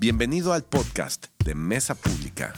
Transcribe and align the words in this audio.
Bienvenido 0.00 0.52
al 0.52 0.62
podcast 0.62 1.26
de 1.44 1.56
Mesa 1.56 1.96
Pública. 1.96 2.54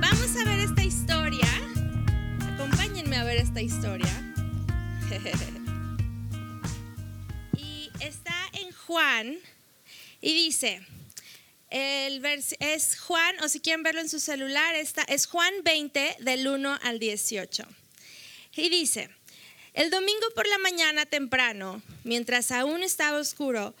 Vamos 0.00 0.36
a 0.36 0.44
ver 0.44 0.60
esta 0.60 0.84
historia. 0.84 1.48
Acompáñenme 2.52 3.16
a 3.16 3.24
ver 3.24 3.38
esta 3.38 3.62
historia. 3.62 4.34
y 7.56 7.90
está 8.00 8.34
en 8.52 8.70
Juan 8.72 9.36
y 10.20 10.34
dice, 10.34 10.82
el 11.70 12.20
vers- 12.20 12.56
es 12.60 12.98
Juan, 12.98 13.36
o 13.42 13.48
si 13.48 13.60
quieren 13.60 13.82
verlo 13.82 14.00
en 14.00 14.08
su 14.08 14.20
celular, 14.20 14.74
está, 14.74 15.02
es 15.02 15.26
Juan 15.26 15.52
20 15.64 16.16
del 16.20 16.46
1 16.46 16.78
al 16.82 16.98
18. 16.98 17.64
Y 18.56 18.68
dice, 18.68 19.08
el 19.72 19.90
domingo 19.90 20.26
por 20.34 20.46
la 20.48 20.58
mañana 20.58 21.06
temprano, 21.06 21.80
mientras 22.04 22.50
aún 22.50 22.82
estaba 22.82 23.18
oscuro, 23.18 23.74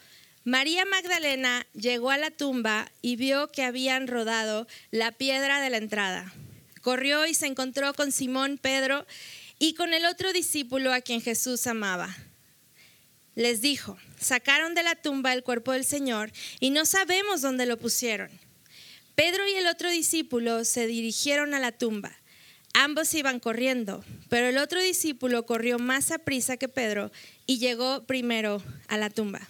María 0.44 0.84
Magdalena 0.84 1.66
llegó 1.74 2.10
a 2.10 2.16
la 2.16 2.30
tumba 2.30 2.90
y 3.02 3.16
vio 3.16 3.48
que 3.48 3.62
habían 3.62 4.06
rodado 4.06 4.66
la 4.90 5.12
piedra 5.12 5.60
de 5.60 5.70
la 5.70 5.76
entrada. 5.76 6.32
Corrió 6.80 7.26
y 7.26 7.34
se 7.34 7.46
encontró 7.46 7.92
con 7.92 8.10
Simón 8.10 8.56
Pedro 8.56 9.06
y 9.58 9.74
con 9.74 9.92
el 9.92 10.06
otro 10.06 10.32
discípulo 10.32 10.94
a 10.94 11.02
quien 11.02 11.20
Jesús 11.20 11.66
amaba. 11.66 12.16
Les 13.34 13.60
dijo, 13.60 13.98
sacaron 14.20 14.74
de 14.74 14.82
la 14.82 14.94
tumba 14.94 15.32
el 15.32 15.42
cuerpo 15.42 15.72
del 15.72 15.84
Señor 15.84 16.30
y 16.60 16.70
no 16.70 16.84
sabemos 16.86 17.40
dónde 17.40 17.66
lo 17.66 17.78
pusieron. 17.78 18.30
Pedro 19.14 19.46
y 19.48 19.52
el 19.52 19.66
otro 19.66 19.90
discípulo 19.90 20.64
se 20.64 20.86
dirigieron 20.86 21.54
a 21.54 21.58
la 21.58 21.72
tumba. 21.72 22.16
Ambos 22.72 23.12
iban 23.14 23.40
corriendo, 23.40 24.04
pero 24.28 24.46
el 24.46 24.58
otro 24.58 24.80
discípulo 24.80 25.44
corrió 25.44 25.78
más 25.78 26.10
a 26.12 26.18
prisa 26.18 26.56
que 26.56 26.68
Pedro 26.68 27.10
y 27.46 27.58
llegó 27.58 28.04
primero 28.04 28.62
a 28.86 28.96
la 28.96 29.10
tumba. 29.10 29.48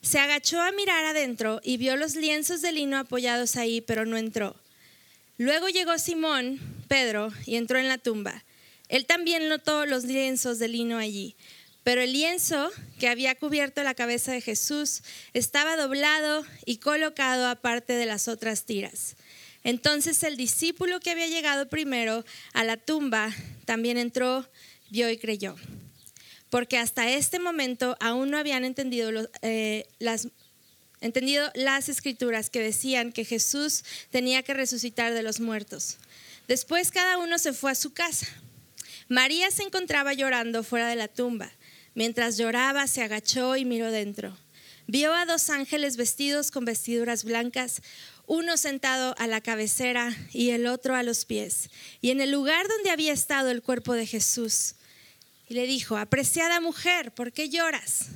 Se 0.00 0.18
agachó 0.18 0.60
a 0.60 0.72
mirar 0.72 1.04
adentro 1.04 1.60
y 1.62 1.76
vio 1.76 1.96
los 1.96 2.14
lienzos 2.14 2.62
de 2.62 2.72
lino 2.72 2.96
apoyados 2.96 3.56
ahí, 3.56 3.80
pero 3.80 4.06
no 4.06 4.16
entró. 4.16 4.56
Luego 5.36 5.68
llegó 5.68 5.98
Simón, 5.98 6.58
Pedro, 6.88 7.30
y 7.44 7.56
entró 7.56 7.78
en 7.78 7.88
la 7.88 7.98
tumba. 7.98 8.44
Él 8.88 9.04
también 9.04 9.48
notó 9.48 9.84
los 9.84 10.04
lienzos 10.04 10.58
de 10.58 10.68
lino 10.68 10.96
allí, 10.96 11.36
pero 11.86 12.00
el 12.00 12.14
lienzo 12.14 12.72
que 12.98 13.06
había 13.06 13.36
cubierto 13.36 13.84
la 13.84 13.94
cabeza 13.94 14.32
de 14.32 14.40
Jesús 14.40 15.04
estaba 15.34 15.76
doblado 15.76 16.44
y 16.64 16.78
colocado 16.78 17.46
aparte 17.46 17.92
de 17.92 18.06
las 18.06 18.26
otras 18.26 18.64
tiras. 18.64 19.14
Entonces 19.62 20.24
el 20.24 20.36
discípulo 20.36 20.98
que 20.98 21.12
había 21.12 21.28
llegado 21.28 21.68
primero 21.68 22.24
a 22.54 22.64
la 22.64 22.76
tumba 22.76 23.32
también 23.66 23.98
entró, 23.98 24.50
vio 24.90 25.08
y 25.10 25.16
creyó. 25.16 25.54
Porque 26.50 26.76
hasta 26.76 27.08
este 27.08 27.38
momento 27.38 27.96
aún 28.00 28.32
no 28.32 28.38
habían 28.38 28.64
entendido 28.64 29.30
eh, 29.42 29.86
las 30.00 30.26
las 31.54 31.88
escrituras 31.88 32.50
que 32.50 32.58
decían 32.58 33.12
que 33.12 33.24
Jesús 33.24 33.84
tenía 34.10 34.42
que 34.42 34.54
resucitar 34.54 35.14
de 35.14 35.22
los 35.22 35.38
muertos. 35.38 35.98
Después 36.48 36.90
cada 36.90 37.18
uno 37.18 37.38
se 37.38 37.52
fue 37.52 37.70
a 37.70 37.76
su 37.76 37.92
casa. 37.92 38.26
María 39.08 39.52
se 39.52 39.62
encontraba 39.62 40.14
llorando 40.14 40.64
fuera 40.64 40.88
de 40.88 40.96
la 40.96 41.06
tumba. 41.06 41.52
Mientras 41.96 42.36
lloraba, 42.36 42.86
se 42.88 43.00
agachó 43.00 43.56
y 43.56 43.64
miró 43.64 43.90
dentro. 43.90 44.36
Vio 44.86 45.14
a 45.14 45.24
dos 45.24 45.48
ángeles 45.48 45.96
vestidos 45.96 46.50
con 46.50 46.66
vestiduras 46.66 47.24
blancas, 47.24 47.80
uno 48.26 48.58
sentado 48.58 49.14
a 49.16 49.26
la 49.26 49.40
cabecera 49.40 50.14
y 50.30 50.50
el 50.50 50.66
otro 50.66 50.94
a 50.94 51.02
los 51.02 51.24
pies, 51.24 51.70
y 52.02 52.10
en 52.10 52.20
el 52.20 52.30
lugar 52.30 52.68
donde 52.68 52.90
había 52.90 53.14
estado 53.14 53.50
el 53.50 53.62
cuerpo 53.62 53.94
de 53.94 54.04
Jesús. 54.04 54.74
Y 55.48 55.54
le 55.54 55.66
dijo, 55.66 55.96
apreciada 55.96 56.60
mujer, 56.60 57.14
¿por 57.14 57.32
qué 57.32 57.48
lloras? 57.48 58.08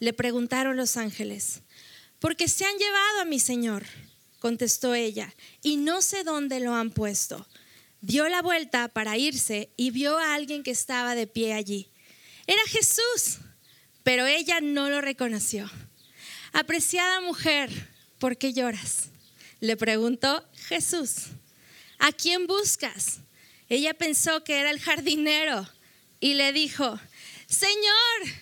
Le 0.00 0.12
preguntaron 0.12 0.76
los 0.76 0.96
ángeles, 0.96 1.60
porque 2.18 2.48
se 2.48 2.64
han 2.64 2.76
llevado 2.76 3.20
a 3.20 3.24
mi 3.24 3.38
Señor, 3.38 3.84
contestó 4.40 4.96
ella, 4.96 5.32
y 5.62 5.76
no 5.76 6.02
sé 6.02 6.24
dónde 6.24 6.58
lo 6.58 6.74
han 6.74 6.90
puesto. 6.90 7.46
Dio 8.00 8.28
la 8.28 8.42
vuelta 8.42 8.88
para 8.88 9.16
irse 9.16 9.70
y 9.76 9.92
vio 9.92 10.18
a 10.18 10.34
alguien 10.34 10.64
que 10.64 10.72
estaba 10.72 11.14
de 11.14 11.28
pie 11.28 11.52
allí. 11.52 11.91
Era 12.46 12.62
Jesús, 12.68 13.38
pero 14.02 14.26
ella 14.26 14.60
no 14.60 14.90
lo 14.90 15.00
reconoció. 15.00 15.70
Apreciada 16.52 17.20
mujer, 17.20 17.70
¿por 18.18 18.36
qué 18.36 18.52
lloras? 18.52 19.10
Le 19.60 19.76
preguntó 19.76 20.44
Jesús. 20.68 21.28
¿A 21.98 22.12
quién 22.12 22.46
buscas? 22.46 23.20
Ella 23.68 23.94
pensó 23.94 24.42
que 24.44 24.58
era 24.58 24.70
el 24.70 24.80
jardinero 24.80 25.68
y 26.20 26.34
le 26.34 26.52
dijo, 26.52 26.98
Señor, 27.46 28.36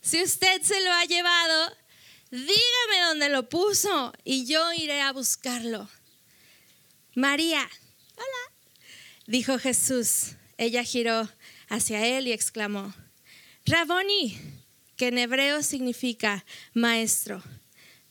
si 0.00 0.22
usted 0.22 0.62
se 0.62 0.80
lo 0.80 0.92
ha 0.92 1.04
llevado, 1.04 1.76
dígame 2.30 3.00
dónde 3.06 3.28
lo 3.28 3.48
puso 3.48 4.12
y 4.24 4.46
yo 4.46 4.72
iré 4.72 5.00
a 5.00 5.12
buscarlo. 5.12 5.88
María, 7.14 7.68
hola, 8.14 8.56
dijo 9.26 9.58
Jesús. 9.58 10.36
Ella 10.56 10.84
giró 10.84 11.28
hacia 11.68 12.06
él 12.06 12.28
y 12.28 12.32
exclamó, 12.32 12.94
Raboni, 13.64 14.38
que 14.96 15.08
en 15.08 15.18
hebreo 15.18 15.62
significa 15.62 16.44
maestro. 16.74 17.42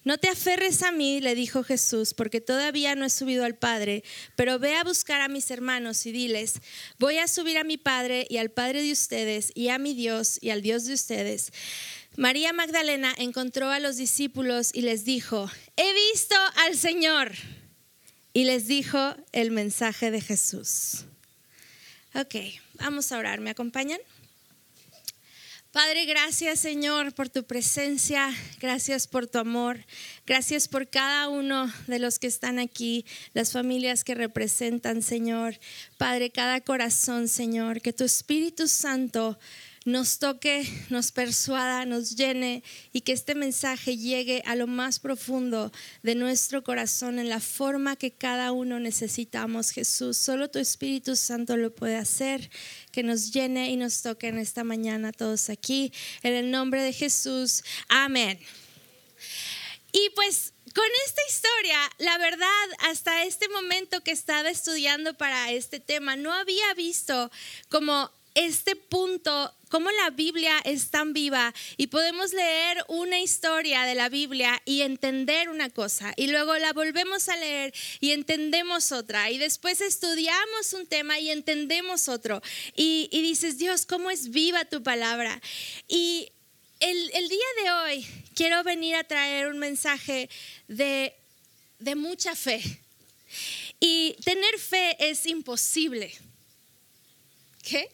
No 0.03 0.17
te 0.17 0.29
aferres 0.29 0.81
a 0.81 0.91
mí, 0.91 1.21
le 1.21 1.35
dijo 1.35 1.63
Jesús, 1.63 2.15
porque 2.15 2.41
todavía 2.41 2.95
no 2.95 3.05
he 3.05 3.09
subido 3.09 3.45
al 3.45 3.55
Padre, 3.55 4.03
pero 4.35 4.57
ve 4.57 4.75
a 4.75 4.83
buscar 4.83 5.21
a 5.21 5.27
mis 5.27 5.51
hermanos 5.51 6.05
y 6.07 6.11
diles, 6.11 6.55
voy 6.97 7.19
a 7.19 7.27
subir 7.27 7.59
a 7.59 7.63
mi 7.63 7.77
Padre 7.77 8.25
y 8.27 8.37
al 8.37 8.49
Padre 8.49 8.81
de 8.81 8.91
ustedes, 8.91 9.51
y 9.53 9.69
a 9.69 9.77
mi 9.77 9.93
Dios 9.93 10.39
y 10.41 10.49
al 10.49 10.63
Dios 10.63 10.85
de 10.85 10.95
ustedes. 10.95 11.51
María 12.17 12.51
Magdalena 12.51 13.13
encontró 13.17 13.69
a 13.69 13.79
los 13.79 13.97
discípulos 13.97 14.71
y 14.73 14.81
les 14.81 15.05
dijo, 15.05 15.49
he 15.77 15.93
visto 16.11 16.35
al 16.65 16.75
Señor. 16.75 17.33
Y 18.33 18.45
les 18.45 18.65
dijo 18.67 19.15
el 19.33 19.51
mensaje 19.51 20.09
de 20.09 20.21
Jesús. 20.21 21.05
Ok, 22.15 22.35
vamos 22.75 23.11
a 23.11 23.17
orar, 23.17 23.41
¿me 23.41 23.49
acompañan? 23.49 23.99
Padre, 25.71 26.03
gracias 26.03 26.59
Señor 26.59 27.13
por 27.13 27.29
tu 27.29 27.45
presencia, 27.45 28.29
gracias 28.59 29.07
por 29.07 29.27
tu 29.27 29.37
amor, 29.37 29.79
gracias 30.27 30.67
por 30.67 30.89
cada 30.89 31.29
uno 31.29 31.71
de 31.87 31.97
los 31.97 32.19
que 32.19 32.27
están 32.27 32.59
aquí, 32.59 33.05
las 33.33 33.53
familias 33.53 34.03
que 34.03 34.13
representan 34.13 35.01
Señor. 35.01 35.57
Padre, 35.97 36.29
cada 36.29 36.59
corazón 36.59 37.29
Señor, 37.29 37.79
que 37.79 37.93
tu 37.93 38.03
Espíritu 38.03 38.67
Santo 38.67 39.39
nos 39.83 40.19
toque, 40.19 40.63
nos 40.89 41.11
persuada, 41.11 41.85
nos 41.85 42.15
llene 42.15 42.63
y 42.93 43.01
que 43.01 43.13
este 43.13 43.33
mensaje 43.33 43.97
llegue 43.97 44.43
a 44.45 44.55
lo 44.55 44.67
más 44.67 44.99
profundo 44.99 45.71
de 46.03 46.13
nuestro 46.13 46.63
corazón 46.63 47.17
en 47.17 47.29
la 47.29 47.39
forma 47.39 47.95
que 47.95 48.11
cada 48.11 48.51
uno 48.51 48.79
necesitamos, 48.79 49.71
Jesús. 49.71 50.17
Solo 50.17 50.51
tu 50.51 50.59
Espíritu 50.59 51.15
Santo 51.15 51.57
lo 51.57 51.73
puede 51.73 51.95
hacer, 51.95 52.51
que 52.91 53.01
nos 53.01 53.31
llene 53.31 53.71
y 53.71 53.77
nos 53.77 54.01
toque 54.03 54.27
en 54.27 54.37
esta 54.37 54.63
mañana 54.63 55.11
todos 55.11 55.49
aquí. 55.49 55.91
En 56.21 56.33
el 56.35 56.51
nombre 56.51 56.83
de 56.83 56.93
Jesús, 56.93 57.63
amén. 57.89 58.39
Y 59.93 60.09
pues 60.15 60.53
con 60.75 60.85
esta 61.05 61.21
historia, 61.27 61.77
la 61.97 62.17
verdad, 62.19 62.47
hasta 62.79 63.23
este 63.23 63.49
momento 63.49 64.01
que 64.03 64.11
estaba 64.11 64.49
estudiando 64.49 65.15
para 65.15 65.51
este 65.51 65.79
tema, 65.79 66.15
no 66.15 66.31
había 66.31 66.73
visto 66.75 67.31
como 67.69 68.11
este 68.35 68.75
punto, 68.75 69.53
cómo 69.69 69.89
la 69.91 70.09
Biblia 70.09 70.57
es 70.63 70.89
tan 70.89 71.13
viva 71.13 71.53
y 71.77 71.87
podemos 71.87 72.33
leer 72.33 72.83
una 72.87 73.19
historia 73.19 73.83
de 73.83 73.95
la 73.95 74.09
Biblia 74.09 74.61
y 74.65 74.81
entender 74.81 75.49
una 75.49 75.69
cosa 75.69 76.13
y 76.15 76.27
luego 76.27 76.57
la 76.57 76.73
volvemos 76.73 77.29
a 77.29 77.37
leer 77.37 77.73
y 77.99 78.11
entendemos 78.11 78.91
otra 78.91 79.31
y 79.31 79.37
después 79.37 79.81
estudiamos 79.81 80.73
un 80.73 80.87
tema 80.87 81.19
y 81.19 81.29
entendemos 81.29 82.07
otro 82.07 82.41
y, 82.75 83.09
dices, 83.11 83.57
Dios, 83.57 83.85
¿cómo 83.85 84.11
es 84.11 84.29
viva 84.31 84.65
tu 84.65 84.81
palabra? 84.83 85.41
Y 85.87 86.31
el, 86.79 87.11
el 87.13 87.29
día 87.29 87.63
de 87.63 87.71
hoy 87.71 88.07
quiero 88.35 88.63
venir 88.63 88.95
a 88.95 89.03
traer 89.03 89.47
un 89.47 89.59
mensaje 89.59 90.29
de, 90.67 91.13
de 91.79 91.95
mucha 91.95 92.35
fe. 92.35 92.61
Y 93.79 94.15
tener 94.23 94.59
fe 94.59 94.95
es 94.99 95.25
imposible. 95.25 96.13
¿Qué? 97.63 97.89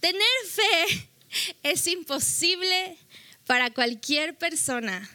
Tener 0.00 0.22
fe 0.48 1.08
es 1.62 1.86
imposible 1.86 2.96
para 3.46 3.70
cualquier 3.70 4.36
persona 4.36 5.08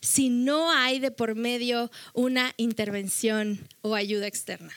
si 0.00 0.28
no 0.30 0.70
hay 0.70 1.00
de 1.00 1.10
por 1.10 1.34
medio 1.34 1.90
una 2.12 2.54
intervención 2.56 3.68
o 3.82 3.94
ayuda 3.94 4.26
externa. 4.26 4.72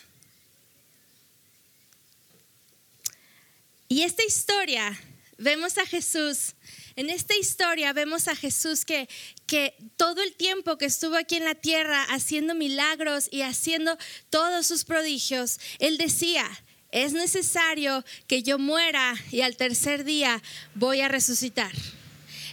Y 3.87 4.03
esta 4.03 4.23
historia 4.23 4.97
vemos 5.37 5.77
a 5.77 5.85
Jesús. 5.85 6.53
En 6.95 7.09
esta 7.09 7.35
historia 7.35 7.93
vemos 7.93 8.27
a 8.27 8.35
Jesús 8.35 8.85
que, 8.85 9.09
que 9.47 9.75
todo 9.97 10.21
el 10.21 10.33
tiempo 10.33 10.77
que 10.77 10.85
estuvo 10.85 11.15
aquí 11.15 11.35
en 11.35 11.45
la 11.45 11.55
tierra 11.55 12.03
haciendo 12.03 12.55
milagros 12.55 13.27
y 13.31 13.41
haciendo 13.41 13.97
todos 14.29 14.65
sus 14.65 14.85
prodigios, 14.85 15.59
Él 15.79 15.97
decía, 15.97 16.49
es 16.91 17.13
necesario 17.13 18.03
que 18.27 18.43
yo 18.43 18.59
muera 18.59 19.15
y 19.31 19.41
al 19.41 19.55
tercer 19.55 20.03
día 20.03 20.41
voy 20.75 21.01
a 21.01 21.07
resucitar. 21.07 21.71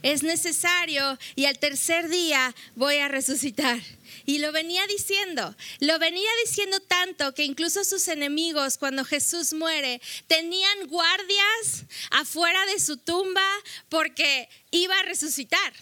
Es 0.03 0.23
necesario 0.23 1.19
y 1.35 1.47
al 1.47 1.59
tercer 1.59 2.09
día 2.09 2.55
voy 2.77 2.99
a 2.99 3.09
resucitar. 3.09 3.81
Y 4.27 4.39
lo 4.39 4.53
venía 4.53 4.87
diciendo, 4.87 5.57
lo 5.81 5.99
venía 5.99 6.31
diciendo 6.45 6.79
tanto 6.81 7.35
que 7.35 7.45
incluso 7.45 7.83
sus 7.85 8.07
enemigos 8.09 8.79
cuando 8.79 9.05
Jesús 9.05 9.55
muere 9.55 10.01
tenían 10.27 10.87
guardias 10.87 11.85
afuera 12.11 12.65
de 12.67 12.79
su 12.79 12.97
tumba 12.99 13.49
porque 13.89 14.49
iba 14.71 14.99
a 14.99 15.03
resucitar. 15.03 15.73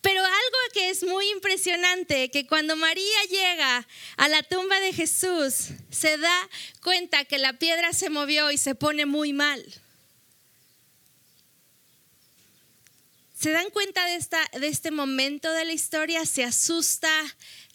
Pero 0.00 0.24
algo 0.24 0.58
que 0.72 0.90
es 0.90 1.02
muy 1.02 1.28
impresionante, 1.30 2.30
que 2.30 2.46
cuando 2.46 2.74
María 2.76 3.22
llega 3.30 3.86
a 4.16 4.28
la 4.28 4.42
tumba 4.42 4.80
de 4.80 4.92
Jesús, 4.92 5.68
se 5.90 6.16
da 6.16 6.48
cuenta 6.82 7.24
que 7.24 7.38
la 7.38 7.58
piedra 7.58 7.92
se 7.92 8.08
movió 8.08 8.50
y 8.50 8.56
se 8.56 8.74
pone 8.74 9.04
muy 9.04 9.32
mal. 9.32 9.62
¿Se 13.38 13.50
dan 13.52 13.70
cuenta 13.70 14.04
de, 14.04 14.16
esta, 14.16 14.38
de 14.58 14.68
este 14.68 14.90
momento 14.90 15.50
de 15.52 15.64
la 15.64 15.72
historia? 15.72 16.26
Se 16.26 16.44
asusta, 16.44 17.10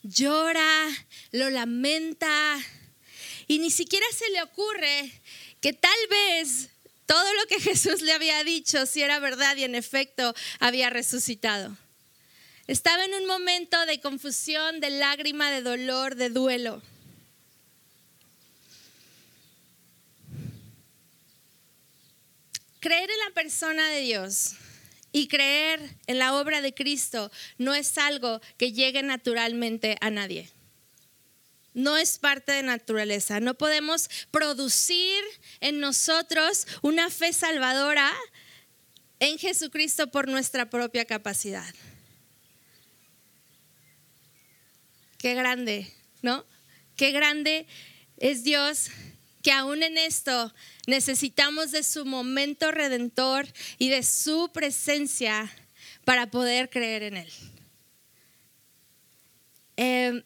llora, 0.03 0.87
lo 1.31 1.49
lamenta 1.49 2.59
y 3.47 3.59
ni 3.59 3.71
siquiera 3.71 4.05
se 4.15 4.29
le 4.29 4.43
ocurre 4.43 5.11
que 5.61 5.73
tal 5.73 5.97
vez 6.09 6.69
todo 7.05 7.33
lo 7.33 7.47
que 7.47 7.59
Jesús 7.59 8.01
le 8.01 8.13
había 8.13 8.43
dicho 8.43 8.85
si 8.85 9.01
era 9.01 9.19
verdad 9.19 9.55
y 9.57 9.63
en 9.63 9.75
efecto 9.75 10.35
había 10.59 10.89
resucitado. 10.89 11.75
Estaba 12.67 13.05
en 13.05 13.13
un 13.13 13.27
momento 13.27 13.85
de 13.85 13.99
confusión, 13.99 14.79
de 14.79 14.89
lágrima, 14.89 15.51
de 15.51 15.61
dolor, 15.61 16.15
de 16.15 16.29
duelo. 16.29 16.81
Creer 22.79 23.09
en 23.09 23.19
la 23.27 23.33
persona 23.35 23.87
de 23.89 23.99
Dios 24.01 24.55
y 25.11 25.27
creer 25.27 25.95
en 26.07 26.17
la 26.17 26.35
obra 26.35 26.61
de 26.61 26.73
Cristo 26.73 27.31
no 27.57 27.75
es 27.75 27.97
algo 27.99 28.41
que 28.57 28.73
llegue 28.73 29.03
naturalmente 29.03 29.97
a 30.01 30.09
nadie. 30.09 30.49
No 31.73 31.97
es 31.97 32.17
parte 32.17 32.51
de 32.51 32.63
naturaleza. 32.63 33.39
No 33.39 33.53
podemos 33.53 34.09
producir 34.31 35.23
en 35.59 35.79
nosotros 35.79 36.65
una 36.81 37.11
fe 37.11 37.31
salvadora 37.31 38.11
en 39.19 39.37
Jesucristo 39.37 40.09
por 40.09 40.27
nuestra 40.27 40.69
propia 40.69 41.05
capacidad. 41.05 41.73
Qué 45.25 45.33
grande, 45.33 45.91
¿no? 46.21 46.45
Qué 46.95 47.09
grande 47.09 47.65
es 48.17 48.43
Dios 48.43 48.91
que 49.41 49.51
aún 49.51 49.81
en 49.81 49.97
esto 49.97 50.53
necesitamos 50.85 51.71
de 51.71 51.81
su 51.81 52.05
momento 52.05 52.71
redentor 52.71 53.47
y 53.79 53.89
de 53.89 54.03
su 54.03 54.51
presencia 54.53 55.51
para 56.03 56.29
poder 56.29 56.69
creer 56.69 57.01
en 57.01 57.17
Él. 57.17 57.33
Em, 59.77 60.23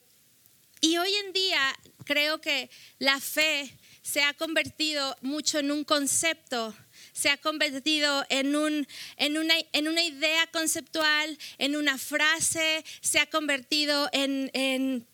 y 0.82 0.98
hoy 0.98 1.16
en 1.26 1.32
día 1.32 1.80
creo 2.04 2.42
que 2.42 2.70
la 2.98 3.22
fe 3.22 3.74
se 4.02 4.22
ha 4.24 4.34
convertido 4.34 5.16
mucho 5.22 5.60
en 5.60 5.72
un 5.72 5.86
concepto, 5.86 6.76
se 7.20 7.30
ha 7.30 7.38
convertido 7.38 8.26
en, 8.30 8.56
un, 8.56 8.88
en, 9.18 9.38
una, 9.38 9.54
en 9.74 9.90
una 9.90 10.02
idea 10.02 10.48
conceptual, 10.48 11.38
en 11.58 11.76
una 11.76 11.98
frase, 11.98 12.86
se 13.02 13.20
ha 13.20 13.26
convertido 13.26 14.08
en, 14.14 14.50
en 14.54 15.06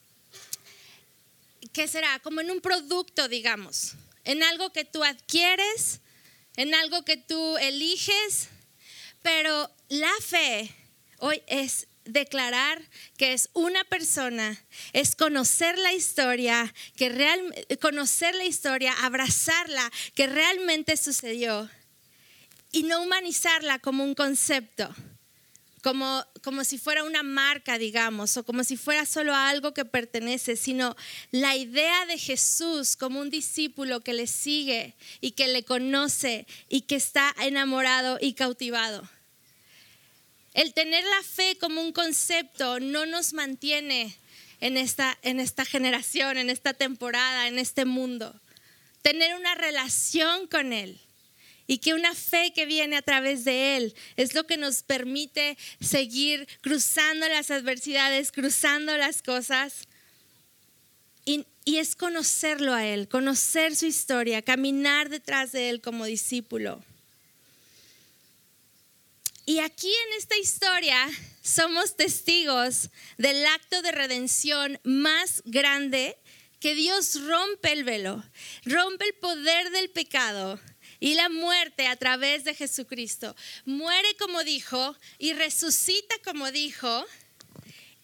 ¿qué 1.73 1.87
será? 1.87 2.19
Como 2.19 2.41
en 2.41 2.51
un 2.51 2.61
producto, 2.61 3.27
digamos, 3.27 3.93
en 4.23 4.43
algo 4.43 4.71
que 4.71 4.85
tú 4.85 5.03
adquieres, 5.03 6.01
en 6.57 6.75
algo 6.75 7.03
que 7.03 7.17
tú 7.17 7.57
eliges, 7.57 8.49
pero 9.23 9.71
la 9.89 10.13
fe 10.21 10.69
hoy 11.17 11.41
es 11.47 11.87
declarar 12.05 12.79
que 13.17 13.33
es 13.33 13.49
una 13.53 13.83
persona, 13.83 14.63
es 14.93 15.15
conocer 15.15 15.79
la 15.79 15.91
historia, 15.91 16.71
que 16.95 17.09
real, 17.09 17.39
conocer 17.81 18.35
la 18.35 18.45
historia, 18.45 18.93
abrazarla, 19.01 19.91
que 20.13 20.27
realmente 20.27 20.97
sucedió 20.97 21.67
y 22.75 22.83
no 22.83 23.01
humanizarla 23.01 23.79
como 23.79 24.03
un 24.03 24.13
concepto 24.13 24.93
como, 25.81 26.25
como 26.43 26.63
si 26.63 26.79
fuera 26.79 27.03
una 27.03 27.21
marca, 27.21 27.77
digamos, 27.77 28.35
o 28.37 28.43
como 28.43 28.63
si 28.63 28.75
fuera 28.75 29.05
solo 29.05 29.35
algo 29.35 29.73
que 29.75 29.85
pertenece, 29.85 30.55
sino 30.55 30.95
la 31.29 31.55
idea 31.55 32.07
de 32.07 32.17
Jesús 32.17 32.95
como 32.97 33.19
un 33.19 33.29
discípulo 33.29 34.01
que 34.01 34.13
le 34.13 34.25
sigue 34.25 34.95
y 35.21 35.31
que 35.31 35.47
le 35.47 35.63
conoce 35.63 36.47
y 36.69 36.81
que 36.81 36.95
está 36.95 37.35
enamorado 37.39 38.17
y 38.19 38.33
cautivado. 38.33 39.07
El 40.55 40.73
tener 40.73 41.03
la 41.03 41.21
fe 41.21 41.55
como 41.59 41.81
un 41.81 41.93
concepto 41.93 42.79
no 42.79 43.05
nos 43.05 43.33
mantiene 43.33 44.17
en 44.61 44.77
esta, 44.77 45.19
en 45.21 45.39
esta 45.39 45.65
generación, 45.65 46.37
en 46.37 46.49
esta 46.49 46.73
temporada, 46.73 47.47
en 47.47 47.59
este 47.59 47.85
mundo. 47.85 48.33
Tener 49.03 49.35
una 49.35 49.53
relación 49.53 50.47
con 50.47 50.73
Él 50.73 50.99
y 51.67 51.79
que 51.79 51.93
una 51.93 52.13
fe 52.13 52.53
que 52.53 52.65
viene 52.65 52.95
a 52.97 53.01
través 53.01 53.43
de 53.43 53.77
Él 53.77 53.95
es 54.15 54.33
lo 54.33 54.45
que 54.45 54.57
nos 54.57 54.83
permite 54.83 55.57
seguir 55.81 56.47
cruzando 56.61 57.27
las 57.27 57.51
adversidades, 57.51 58.31
cruzando 58.31 58.97
las 58.97 59.21
cosas. 59.21 59.87
Y, 61.25 61.45
es 61.65 61.95
conocerlo 61.95 62.73
a 62.75 62.85
Él, 62.85 63.07
conocer 63.07 63.75
su 63.75 63.87
historia, 63.87 64.43
caminar 64.43 65.09
detrás 65.09 65.51
de 65.51 65.69
Él 65.69 65.81
como 65.81 66.05
discípulo. 66.05 66.83
Y 69.47 69.59
aquí 69.59 69.87
en 69.89 70.17
esta 70.19 70.37
historia 70.37 71.07
somos 71.41 71.95
testigos 71.95 72.89
del 73.17 73.43
acto 73.47 73.81
de 73.81 73.91
redención 73.91 74.79
más 74.83 75.41
grande 75.45 76.17
que 76.59 76.75
Dios 76.75 77.25
rompe 77.25 77.71
el 77.71 77.83
velo, 77.83 78.23
rompe 78.65 79.05
el 79.05 79.15
poder 79.15 79.71
del 79.71 79.89
pecado 79.89 80.59
y 80.99 81.15
la 81.15 81.29
muerte 81.29 81.87
a 81.87 81.95
través 81.95 82.43
de 82.43 82.53
Jesucristo. 82.53 83.35
Muere 83.65 84.15
como 84.17 84.43
dijo 84.43 84.95
y 85.17 85.33
resucita 85.33 86.15
como 86.23 86.51
dijo. 86.51 87.05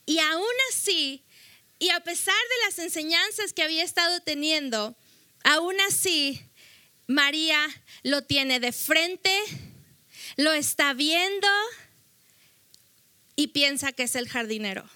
Y 0.06 0.20
aún 0.20 0.46
así, 0.72 1.24
y 1.80 1.90
a 1.90 2.00
pesar 2.02 2.36
de 2.36 2.66
las 2.66 2.80
enseñanzas 2.80 3.54
que 3.54 3.64
había 3.64 3.84
estado 3.84 4.20
teniendo, 4.22 4.96
aún 5.44 5.80
así 5.82 6.42
María 7.08 7.68
lo 8.04 8.24
tiene 8.24 8.60
de 8.60 8.72
frente, 8.72 9.36
lo 10.38 10.54
está 10.54 10.94
viendo 10.94 11.48
y 13.36 13.48
piensa 13.48 13.92
que 13.92 14.04
es 14.04 14.16
el 14.16 14.28
jardinero. 14.30 14.90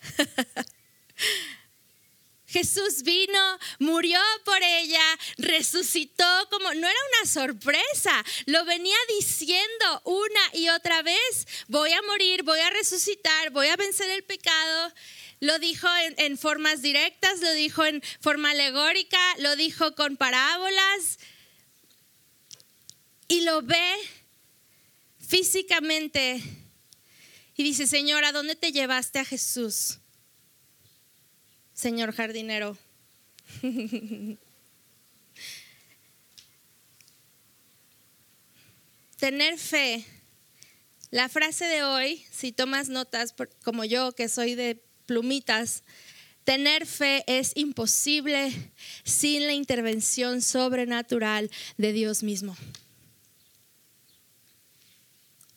Jesús 2.50 3.04
vino, 3.04 3.58
murió 3.78 4.18
por 4.44 4.60
ella, 4.60 5.02
resucitó 5.38 6.26
como, 6.50 6.74
no 6.74 6.88
era 6.88 6.98
una 7.12 7.30
sorpresa, 7.30 8.24
lo 8.46 8.64
venía 8.64 8.96
diciendo 9.18 10.02
una 10.04 10.40
y 10.54 10.68
otra 10.68 11.02
vez, 11.02 11.46
voy 11.68 11.92
a 11.92 12.02
morir, 12.02 12.42
voy 12.42 12.58
a 12.58 12.70
resucitar, 12.70 13.50
voy 13.50 13.68
a 13.68 13.76
vencer 13.76 14.10
el 14.10 14.24
pecado. 14.24 14.92
Lo 15.38 15.58
dijo 15.60 15.86
en, 16.16 16.36
formas 16.36 16.82
directas, 16.82 17.40
lo 17.40 17.52
dijo 17.52 17.86
en 17.86 18.02
forma 18.20 18.50
alegórica, 18.50 19.20
lo 19.38 19.54
dijo 19.54 19.94
con 19.94 20.16
parábolas 20.16 21.18
y 23.28 23.42
lo 23.42 23.62
ve 23.62 23.94
físicamente 25.20 26.42
y 27.56 27.62
dice, 27.62 27.86
Señor, 27.86 28.24
¿a 28.24 28.32
dónde 28.32 28.56
te 28.56 28.72
llevaste 28.72 29.20
a 29.20 29.24
Jesús? 29.24 29.98
Señor 31.80 32.12
jardinero. 32.12 32.76
Tener 39.16 39.58
fe. 39.58 40.04
La 41.10 41.28
frase 41.28 41.64
de 41.64 41.82
hoy, 41.82 42.22
si 42.30 42.52
tomas 42.52 42.88
notas 42.88 43.34
como 43.64 43.84
yo 43.84 44.12
que 44.12 44.28
soy 44.28 44.54
de 44.54 44.80
plumitas, 45.06 45.82
tener 46.44 46.86
fe 46.86 47.24
es 47.26 47.52
imposible 47.56 48.52
sin 49.02 49.46
la 49.46 49.54
intervención 49.54 50.42
sobrenatural 50.42 51.50
de 51.78 51.92
Dios 51.92 52.22
mismo. 52.22 52.56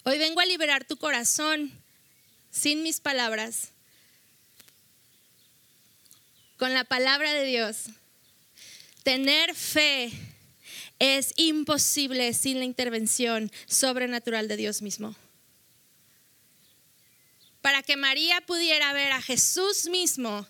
Hoy 0.06 0.18
vengo 0.18 0.39
a 0.39 0.46
liberar 0.46 0.86
tu 0.86 0.98
corazón 0.98 1.72
sin 2.50 2.82
mis 2.82 3.00
palabras 3.00 3.73
con 6.63 6.74
la 6.74 6.86
palabra 6.86 7.34
de 7.34 7.43
Dios. 7.43 7.88
Tener 9.03 9.53
fe 9.53 10.13
es 10.98 11.34
imposible 11.36 12.34
sin 12.34 12.60
la 12.60 12.63
intervención 12.63 13.51
sobrenatural 13.65 14.48
de 14.48 14.55
Dios 14.55 14.82
mismo. 14.82 15.13
Para 17.60 17.84
que 17.84 17.98
María 17.98 18.39
pudiera 18.46 18.93
ver 18.93 19.12
a 19.12 19.22
Jesús 19.22 19.89
mismo, 19.89 20.48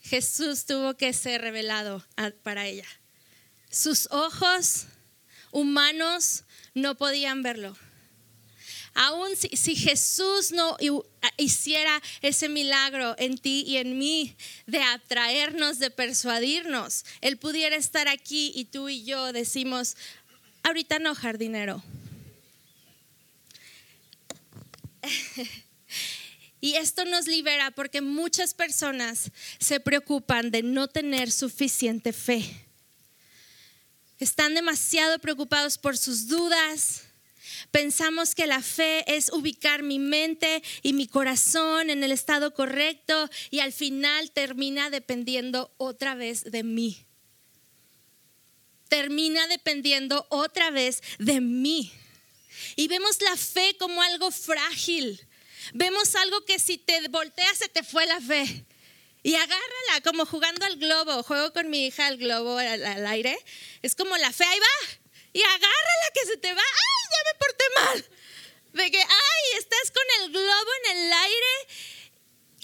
Jesús 0.00 0.66
tuvo 0.66 0.96
que 0.96 1.12
ser 1.12 1.42
revelado 1.42 2.04
para 2.42 2.66
ella. 2.66 2.88
Sus 3.70 4.08
ojos 4.10 4.86
humanos 5.52 6.42
no 6.74 6.96
podían 6.96 7.44
verlo. 7.44 7.76
Aún 8.98 9.36
si, 9.36 9.76
Jesús 9.76 10.52
no 10.52 10.74
hiciera 11.36 12.02
ese 12.22 12.48
milagro 12.48 13.14
en 13.18 13.36
ti 13.36 13.62
y 13.66 13.76
en 13.76 13.98
mí 13.98 14.34
de 14.66 14.82
atraernos, 14.82 15.78
de 15.78 15.90
persuadirnos, 15.90 17.04
Él 17.20 17.36
pudiera 17.36 17.76
estar 17.76 18.08
aquí 18.08 18.52
y 18.54 18.64
tú 18.64 18.88
y 18.88 19.04
yo 19.04 19.34
decimos, 19.34 19.98
ahorita 20.62 20.98
no, 20.98 21.14
jardinero. 21.14 21.84
Y 26.58 26.74
esto 26.74 27.04
nos 27.04 27.26
libera 27.26 27.70
porque 27.70 28.00
muchas 28.00 28.54
personas 28.54 29.30
se 29.60 29.78
preocupan 29.78 30.50
de 30.50 30.64
no 30.64 30.88
tener 30.88 31.30
suficiente 31.30 32.12
fe. 32.12 32.66
Están 34.18 34.54
demasiado 34.54 35.18
preocupados 35.20 35.78
por 35.78 35.96
sus 35.96 36.26
dudas. 36.26 37.02
Pensamos 37.70 38.34
que 38.34 38.46
la 38.46 38.62
fe 38.62 39.04
es 39.16 39.30
ubicar 39.32 39.82
mi 39.82 39.98
mente 39.98 40.62
y 40.82 40.92
mi 40.92 41.06
corazón 41.06 41.90
en 41.90 42.02
el 42.04 42.12
estado 42.12 42.54
correcto 42.54 43.28
y 43.50 43.60
al 43.60 43.72
final 43.72 44.30
termina 44.30 44.90
dependiendo 44.90 45.74
otra 45.76 46.14
vez 46.14 46.44
de 46.44 46.62
mí. 46.62 47.04
Termina 48.88 49.46
dependiendo 49.48 50.26
otra 50.30 50.70
vez 50.70 51.02
de 51.18 51.40
mí. 51.40 51.92
Y 52.76 52.88
vemos 52.88 53.20
la 53.20 53.36
fe 53.36 53.76
como 53.78 54.00
algo 54.02 54.30
frágil 54.30 55.20
Vemos 55.72 56.14
algo 56.14 56.44
que 56.44 56.58
si 56.58 56.78
te 56.78 57.08
volteas 57.08 57.58
se 57.58 57.68
te 57.68 57.82
fue 57.82 58.06
la 58.06 58.20
fe. 58.20 58.64
Y 59.22 59.34
agárrala, 59.34 60.00
como 60.04 60.24
jugando 60.24 60.64
al 60.64 60.76
globo. 60.76 61.22
Juego 61.22 61.52
con 61.52 61.68
mi 61.68 61.86
hija 61.86 62.06
al 62.06 62.18
globo 62.18 62.58
al, 62.58 63.06
aire. 63.06 63.36
Es 63.82 63.96
como 63.96 64.16
la 64.16 64.32
fe, 64.32 64.44
ahí 64.44 64.58
va. 64.58 65.05
Y 65.36 65.42
agárrala 65.42 66.08
que 66.14 66.26
se 66.26 66.36
te 66.38 66.54
va. 66.54 66.62
¡Ay, 66.62 67.04
ya 67.12 67.20
me 67.28 67.38
porté 67.38 67.64
mal! 67.74 68.10
De 68.72 68.90
que, 68.90 68.98
¡ay, 68.98 69.58
estás 69.58 69.90
con 69.90 70.04
el 70.22 70.32
globo 70.32 70.70
en 70.84 70.96
el 70.96 71.12
aire! 71.12 71.54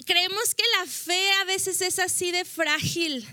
Creemos 0.07 0.55
que 0.55 0.63
la 0.79 0.87
fe 0.87 1.31
a 1.33 1.43
veces 1.43 1.81
es 1.81 1.99
así 1.99 2.31
de 2.31 2.45
frágil 2.45 3.27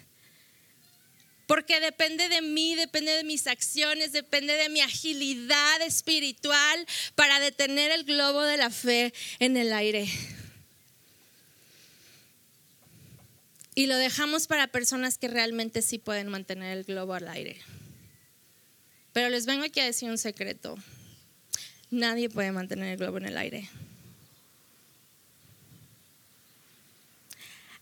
porque 1.47 1.81
depende 1.81 2.29
de 2.29 2.43
mí, 2.43 2.75
depende 2.75 3.13
de 3.13 3.25
mis 3.25 3.47
acciones, 3.47 4.13
depende 4.13 4.53
de 4.53 4.69
mi 4.69 4.83
agilidad 4.83 5.81
espiritual 5.81 6.87
para 7.15 7.41
detener 7.41 7.91
el 7.93 8.05
globo 8.05 8.43
de 8.43 8.59
la 8.59 8.69
fe 8.69 9.15
en 9.39 9.57
el 9.57 9.73
aire. 9.73 10.07
Y 13.75 13.87
lo 13.87 13.97
dejamos 13.97 14.47
para 14.47 14.69
personas 14.69 15.17
que 15.17 15.29
realmente 15.29 15.81
sí 15.81 15.99
pueden 15.99 16.29
mantener 16.29 16.77
el 16.77 16.85
globo 16.85 17.15
al 17.15 17.27
aire. 17.27 17.61
Pero 19.21 19.29
les 19.29 19.45
vengo 19.45 19.65
aquí 19.65 19.81
a 19.81 19.85
decir 19.85 20.09
un 20.09 20.17
secreto. 20.17 20.79
Nadie 21.91 22.31
puede 22.31 22.53
mantener 22.53 22.93
el 22.93 22.97
globo 22.97 23.19
en 23.19 23.27
el 23.27 23.37
aire. 23.37 23.69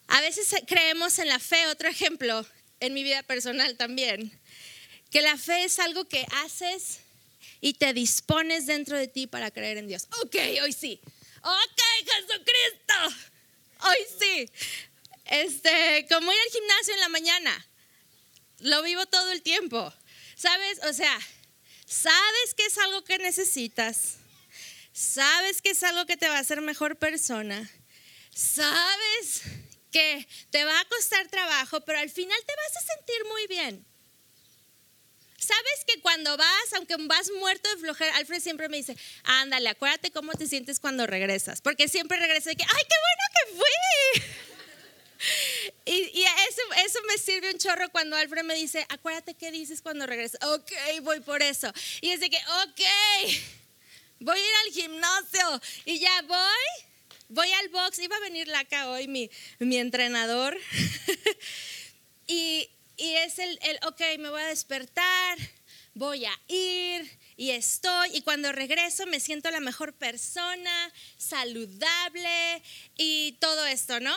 A 0.08 0.20
veces 0.20 0.52
creemos 0.66 1.16
en 1.20 1.28
la 1.28 1.38
fe, 1.38 1.68
otro 1.68 1.88
ejemplo, 1.88 2.44
en 2.80 2.92
mi 2.92 3.04
vida 3.04 3.22
personal 3.22 3.76
también, 3.76 4.36
que 5.12 5.22
la 5.22 5.36
fe 5.36 5.62
es 5.62 5.78
algo 5.78 6.08
que 6.08 6.26
haces 6.42 7.02
y 7.60 7.74
te 7.74 7.92
dispones 7.92 8.66
dentro 8.66 8.98
de 8.98 9.06
ti 9.06 9.28
para 9.28 9.52
creer 9.52 9.78
en 9.78 9.86
Dios. 9.86 10.08
Ok, 10.24 10.34
hoy 10.64 10.72
sí. 10.72 11.00
Ok, 11.40 11.80
Jesucristo. 12.04 13.22
Hoy 13.84 13.98
sí. 14.18 14.50
Este, 15.26 16.04
como 16.10 16.32
ir 16.32 16.38
al 16.40 16.52
gimnasio 16.52 16.94
en 16.94 17.00
la 17.00 17.08
mañana. 17.10 17.66
Lo 18.58 18.82
vivo 18.82 19.06
todo 19.06 19.30
el 19.30 19.42
tiempo. 19.42 19.94
¿Sabes? 20.38 20.78
O 20.84 20.92
sea, 20.92 21.18
sabes 21.84 22.54
que 22.56 22.64
es 22.66 22.78
algo 22.78 23.02
que 23.02 23.18
necesitas. 23.18 24.18
Sabes 24.92 25.60
que 25.60 25.70
es 25.70 25.82
algo 25.82 26.06
que 26.06 26.16
te 26.16 26.28
va 26.28 26.36
a 26.36 26.40
hacer 26.40 26.60
mejor 26.60 26.96
persona. 26.96 27.68
Sabes 28.32 29.42
que 29.90 30.28
te 30.50 30.64
va 30.64 30.78
a 30.78 30.84
costar 30.84 31.26
trabajo, 31.26 31.80
pero 31.80 31.98
al 31.98 32.08
final 32.08 32.38
te 32.46 32.54
vas 32.54 32.76
a 32.76 32.86
sentir 32.94 33.24
muy 33.28 33.46
bien. 33.48 33.84
Sabes 35.40 35.84
que 35.88 36.00
cuando 36.02 36.36
vas, 36.36 36.72
aunque 36.76 36.94
vas 37.00 37.30
muerto 37.40 37.68
de 37.70 37.78
flojera, 37.78 38.16
Alfred 38.16 38.40
siempre 38.40 38.68
me 38.68 38.76
dice, 38.76 38.96
ándale, 39.24 39.70
acuérdate 39.70 40.12
cómo 40.12 40.34
te 40.34 40.46
sientes 40.46 40.78
cuando 40.78 41.06
regresas, 41.08 41.62
porque 41.62 41.88
siempre 41.88 42.16
regreso 42.16 42.50
de 42.50 42.56
que, 42.56 42.64
ay, 42.64 42.82
qué 42.88 42.96
bueno 43.06 43.24
que 43.34 43.56
fui. 43.56 44.37
Y, 45.84 46.22
eso, 46.22 46.62
eso 46.86 46.98
me 47.08 47.18
sirve 47.18 47.50
un 47.50 47.58
chorro 47.58 47.88
cuando 47.90 48.16
Alfred 48.16 48.44
me 48.44 48.54
dice, 48.54 48.84
acuérdate 48.88 49.34
qué 49.34 49.50
dices 49.50 49.82
cuando 49.82 50.06
regresas. 50.06 50.40
Ok, 50.44 50.70
voy 51.02 51.20
por 51.20 51.42
eso. 51.42 51.72
Y 52.00 52.10
es 52.10 52.20
de 52.20 52.30
que, 52.30 52.36
ok, 52.36 52.80
voy 54.20 54.38
a 54.38 54.42
ir 54.42 54.54
al 54.66 54.72
gimnasio 54.72 55.60
y 55.84 55.98
ya 55.98 56.22
voy 56.22 56.88
voy 57.30 57.50
al 57.52 57.68
box, 57.68 57.98
iba 57.98 58.16
a 58.16 58.20
venir 58.20 58.48
Laca 58.48 58.88
hoy, 58.88 59.06
mi, 59.06 59.30
mi 59.58 59.76
entrenador, 59.76 60.56
y, 62.26 62.70
y, 62.96 63.14
es 63.16 63.38
el, 63.38 63.58
el, 63.62 63.78
ok, 63.86 64.00
me 64.18 64.30
voy 64.30 64.40
a 64.40 64.46
despertar, 64.46 65.38
voy 65.92 66.24
a 66.24 66.32
ir 66.48 67.18
y 67.36 67.50
estoy, 67.50 68.16
y 68.16 68.22
cuando 68.22 68.50
regreso 68.52 69.06
me 69.06 69.20
siento 69.20 69.50
la 69.50 69.60
mejor 69.60 69.92
persona, 69.92 70.92
saludable 71.18 72.62
y 72.96 73.36
todo 73.40 73.66
esto, 73.66 74.00
¿no? 74.00 74.16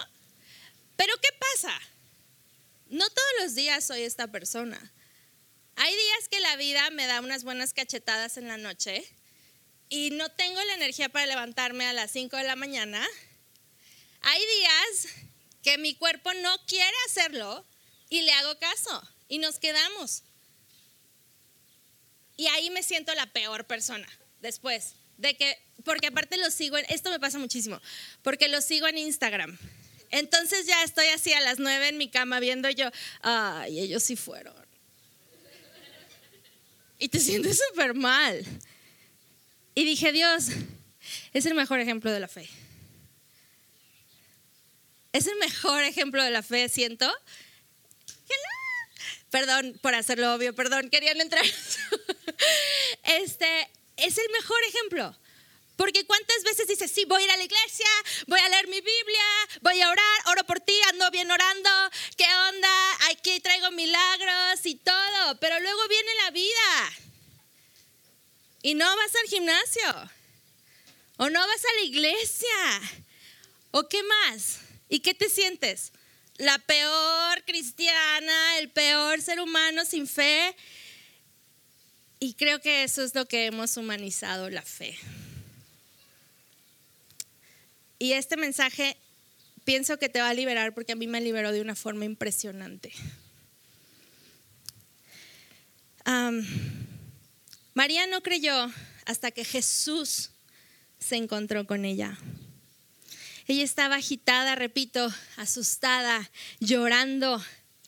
Pero 1.02 1.18
¿qué 1.18 1.30
pasa? 1.40 1.82
No 2.90 3.10
todos 3.10 3.32
los 3.40 3.56
días 3.56 3.84
soy 3.84 4.04
esta 4.04 4.28
persona. 4.28 4.94
Hay 5.76 5.92
días 5.92 6.30
que 6.30 6.40
la 6.40 6.56
vida 6.58 6.92
me 6.92 7.08
da 7.08 7.22
unas 7.22 7.44
buenas 7.44 7.74
cachetadas 7.74 8.38
en 8.38 8.48
la 8.48 8.58
noche 8.58 9.04
y 9.90 10.12
no 10.12 10.30
tengo 10.30 10.64
la 10.64 10.76
energía 10.76 11.10
para 11.10 11.26
levantarme 11.26 11.88
a 11.88 11.94
las 11.94 12.12
5 12.12 12.38
de 12.38 12.44
la 12.44 12.56
mañana, 12.56 13.04
hay 14.22 14.40
días 14.60 15.16
que 15.64 15.80
mi 15.80 15.96
cuerpo 15.96 16.36
no 16.36 16.56
quiere 16.68 16.96
hacerlo 17.08 17.66
y 18.08 18.22
le 18.22 18.34
hago 18.34 18.60
caso 18.60 19.02
y 19.28 19.40
nos 19.40 19.58
quedamos. 19.58 20.22
Y 22.38 22.46
ahí 22.46 22.70
me 22.70 22.84
siento 22.84 23.12
la 23.16 23.26
peor 23.34 23.66
persona 23.66 24.08
después 24.40 24.94
de 25.18 25.36
que, 25.36 25.58
porque 25.84 26.10
aparte 26.10 26.38
lo 26.38 26.52
sigo, 26.52 26.78
en, 26.78 26.86
esto 26.90 27.10
me 27.10 27.20
pasa 27.20 27.40
muchísimo, 27.40 27.82
porque 28.22 28.50
lo 28.50 28.62
sigo 28.62 28.88
en 28.88 29.00
Instagram. 29.00 29.58
Entonces 30.12 30.66
ya 30.66 30.84
estoy 30.84 31.08
así 31.08 31.34
a 31.34 31.42
las 31.42 31.60
9 31.60 31.90
en 31.90 31.98
mi 31.98 32.10
cama 32.10 32.40
viendo 32.40 32.70
yo, 32.70 32.90
ay, 33.22 33.80
ellos 33.80 34.04
sí 34.04 34.16
fueron. 34.16 34.54
Y 37.00 37.10
te 37.10 37.20
sientes 37.20 37.60
súper 37.70 37.96
mal. 37.96 38.46
Y 39.74 39.86
dije, 39.86 40.12
Dios, 40.12 40.50
es 41.34 41.46
el 41.46 41.56
mejor 41.56 41.80
ejemplo 41.80 42.12
de 42.12 42.20
la 42.20 42.28
fe. 42.28 42.48
Es 45.14 45.28
el 45.28 45.38
mejor 45.38 45.84
ejemplo 45.84 46.24
de 46.24 46.30
la 46.30 46.44
fe, 46.44 46.70
siento. 46.70 47.12
Perdón 49.30 49.80
por 49.82 49.96
hacerlo 49.96 50.36
obvio, 50.36 50.54
perdón, 50.54 50.90
querían 50.90 51.20
entrar. 51.22 51.46
Este 53.04 53.70
es 53.98 54.18
el 54.18 54.30
mejor 54.32 54.58
ejemplo. 54.68 55.18
Porque 55.82 56.06
cuántas 56.06 56.44
veces 56.44 56.68
dices, 56.68 56.92
sí, 56.92 57.06
voy 57.06 57.24
a 57.24 57.26
ir 57.26 57.32
a 57.32 57.38
la 57.38 57.44
iglesia, 57.44 57.88
voy 58.28 58.40
a 58.40 58.50
leer 58.50 58.68
mi 58.68 58.80
Biblia, 58.80 59.26
voy 59.62 59.82
a 59.82 59.90
orar, 59.90 60.22
oro 60.28 60.44
por 60.44 60.60
ti, 60.60 60.76
ando 60.90 61.10
bien 61.10 61.32
orando, 61.32 61.70
¿qué 62.16 62.28
onda? 62.50 62.98
Aquí 63.10 63.40
traigo 63.40 63.72
milagros 63.72 64.64
y 64.64 64.76
todo, 64.76 65.40
pero 65.40 65.60
luego 65.60 65.88
viene 65.88 66.12
la 66.24 66.30
vida 66.30 66.94
y 68.62 68.76
no 68.76 68.96
vas 68.96 69.16
al 69.16 69.28
gimnasio, 69.28 70.12
o 71.18 71.32
no 71.32 71.40
vas 71.40 71.66
a 71.66 71.74
la 71.80 71.82
iglesia, 71.82 72.82
o 73.72 73.90
qué 73.90 74.04
más, 74.04 74.60
¿y 74.88 75.00
qué 75.00 75.16
te 75.16 75.30
sientes? 75.30 75.94
La 76.36 76.60
peor 76.60 77.44
cristiana, 77.44 78.60
el 78.60 78.70
peor 78.70 79.20
ser 79.20 79.40
humano 79.40 79.84
sin 79.86 80.08
fe. 80.08 80.56
Y 82.20 82.36
creo 82.36 82.62
que 82.62 82.84
eso 82.84 83.02
es 83.02 83.16
lo 83.16 83.28
que 83.28 83.48
hemos 83.48 83.78
humanizado 83.78 84.52
la 84.52 84.62
fe. 84.62 84.96
Y 88.02 88.14
este 88.14 88.36
mensaje 88.36 88.98
pienso 89.64 90.00
que 90.00 90.10
te 90.10 90.20
va 90.20 90.30
a 90.30 90.34
liberar 90.34 90.74
porque 90.74 90.94
a 90.94 90.96
mí 90.96 91.06
me 91.06 91.22
liberó 91.22 91.52
de 91.52 91.62
una 91.62 91.76
forma 91.76 92.04
impresionante. 92.04 92.92
María 97.76 98.08
no 98.08 98.24
creyó 98.24 98.72
hasta 99.06 99.30
que 99.30 99.46
Jesús 99.46 100.32
se 100.98 101.16
encontró 101.16 101.68
con 101.68 101.86
ella. 101.86 102.18
Ella 103.46 103.64
estaba 103.64 103.98
agitada, 103.98 104.56
repito, 104.56 105.14
asustada, 105.38 106.32
llorando. 106.60 107.40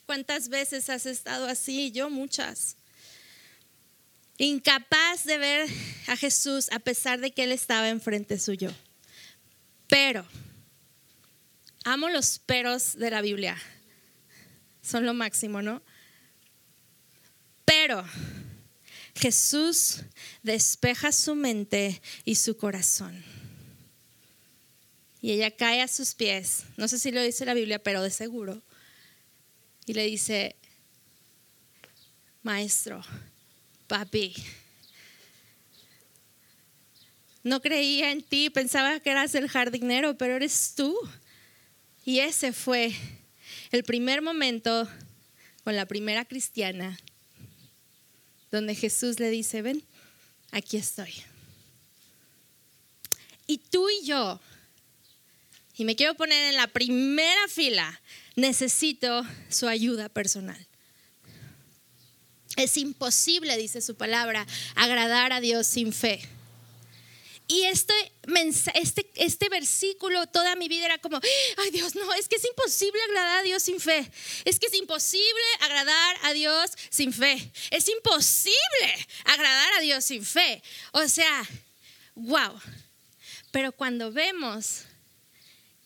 ¿Cuántas 0.06 0.48
veces 0.48 0.90
has 0.90 1.06
estado 1.06 1.48
así? 1.48 1.90
Yo 1.90 2.08
muchas. 2.08 2.76
incapaz 4.38 5.24
de 5.24 5.38
ver 5.38 5.68
a 6.06 6.16
Jesús 6.16 6.70
a 6.70 6.78
pesar 6.78 7.18
de 7.18 7.32
que 7.32 7.42
él 7.42 7.50
estaba 7.50 7.88
enfrente 7.88 8.38
suyo. 8.38 8.72
Pero, 9.94 10.26
amo 11.84 12.08
los 12.08 12.40
peros 12.40 12.96
de 12.96 13.10
la 13.10 13.20
Biblia. 13.20 13.56
Son 14.82 15.06
lo 15.06 15.14
máximo, 15.14 15.62
¿no? 15.62 15.84
Pero 17.64 18.04
Jesús 19.14 20.00
despeja 20.42 21.12
su 21.12 21.36
mente 21.36 22.02
y 22.24 22.34
su 22.34 22.56
corazón. 22.56 23.22
Y 25.20 25.30
ella 25.30 25.52
cae 25.52 25.80
a 25.80 25.86
sus 25.86 26.16
pies. 26.16 26.64
No 26.76 26.88
sé 26.88 26.98
si 26.98 27.12
lo 27.12 27.22
dice 27.22 27.44
la 27.44 27.54
Biblia, 27.54 27.80
pero 27.80 28.02
de 28.02 28.10
seguro. 28.10 28.64
Y 29.86 29.94
le 29.94 30.06
dice, 30.06 30.56
maestro, 32.42 33.00
papi, 33.86 34.34
no 37.44 37.60
creía 37.60 38.10
en 38.10 38.22
ti, 38.22 38.50
pensaba 38.50 38.98
que 39.00 39.10
eras 39.10 39.34
el 39.34 39.48
jardinero, 39.48 40.16
pero 40.16 40.34
eres 40.34 40.72
tú. 40.74 40.96
Y 42.04 42.20
ese 42.20 42.52
fue 42.52 42.92
el 43.70 43.84
primer 43.84 44.22
momento 44.22 44.88
con 45.62 45.76
la 45.76 45.86
primera 45.86 46.24
cristiana 46.24 46.98
donde 48.50 48.74
Jesús 48.74 49.18
le 49.20 49.30
dice, 49.30 49.62
ven, 49.62 49.82
aquí 50.52 50.76
estoy. 50.76 51.12
Y 53.46 53.58
tú 53.58 53.88
y 53.90 54.06
yo, 54.06 54.40
y 55.76 55.84
me 55.84 55.96
quiero 55.96 56.14
poner 56.14 56.50
en 56.50 56.56
la 56.56 56.68
primera 56.68 57.48
fila, 57.48 58.00
necesito 58.36 59.22
su 59.50 59.68
ayuda 59.68 60.08
personal. 60.08 60.66
Es 62.56 62.76
imposible, 62.76 63.56
dice 63.56 63.80
su 63.80 63.96
palabra, 63.96 64.46
agradar 64.76 65.32
a 65.32 65.40
Dios 65.40 65.66
sin 65.66 65.92
fe. 65.92 66.20
Y 67.46 67.64
este, 67.64 67.92
este, 68.74 69.10
este 69.16 69.48
versículo 69.50 70.26
toda 70.26 70.56
mi 70.56 70.68
vida 70.68 70.86
era 70.86 70.98
como, 70.98 71.20
ay 71.58 71.70
Dios, 71.70 71.94
no, 71.94 72.14
es 72.14 72.26
que 72.26 72.36
es 72.36 72.44
imposible 72.44 72.98
agradar 73.02 73.38
a 73.38 73.42
Dios 73.42 73.62
sin 73.62 73.80
fe. 73.80 74.10
Es 74.46 74.58
que 74.58 74.66
es 74.66 74.74
imposible 74.74 75.44
agradar 75.60 76.16
a 76.22 76.32
Dios 76.32 76.72
sin 76.88 77.12
fe. 77.12 77.52
Es 77.70 77.88
imposible 77.88 79.06
agradar 79.24 79.74
a 79.74 79.80
Dios 79.80 80.04
sin 80.04 80.24
fe. 80.24 80.62
O 80.92 81.06
sea, 81.06 81.46
wow. 82.14 82.58
Pero 83.50 83.72
cuando 83.72 84.10
vemos 84.10 84.84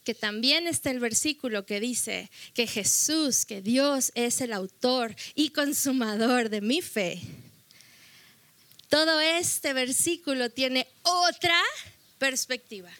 que 0.04 0.14
también 0.14 0.68
está 0.68 0.90
el 0.90 1.00
versículo 1.00 1.66
que 1.66 1.80
dice 1.80 2.30
que 2.54 2.66
Jesús, 2.68 3.44
que 3.44 3.62
Dios 3.62 4.12
es 4.14 4.40
el 4.40 4.52
autor 4.52 5.14
y 5.34 5.50
consumador 5.50 6.50
de 6.50 6.60
mi 6.60 6.82
fe 6.82 7.20
todo 8.88 9.20
este 9.20 9.72
versículo 9.72 10.50
tiene 10.50 10.88
otra 11.02 11.62
perspectiva. 12.18 12.90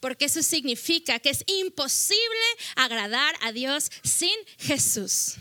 Porque 0.00 0.24
eso 0.24 0.42
significa 0.42 1.18
que 1.18 1.30
es 1.30 1.44
imposible 1.46 2.40
agradar 2.74 3.34
a 3.42 3.52
Dios 3.52 3.90
sin 4.02 4.34
Jesús. 4.58 5.34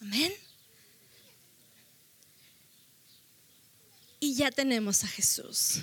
Amén. 0.00 0.32
Y 4.20 4.34
ya 4.34 4.50
tenemos 4.50 5.02
a 5.02 5.08
Jesús. 5.08 5.80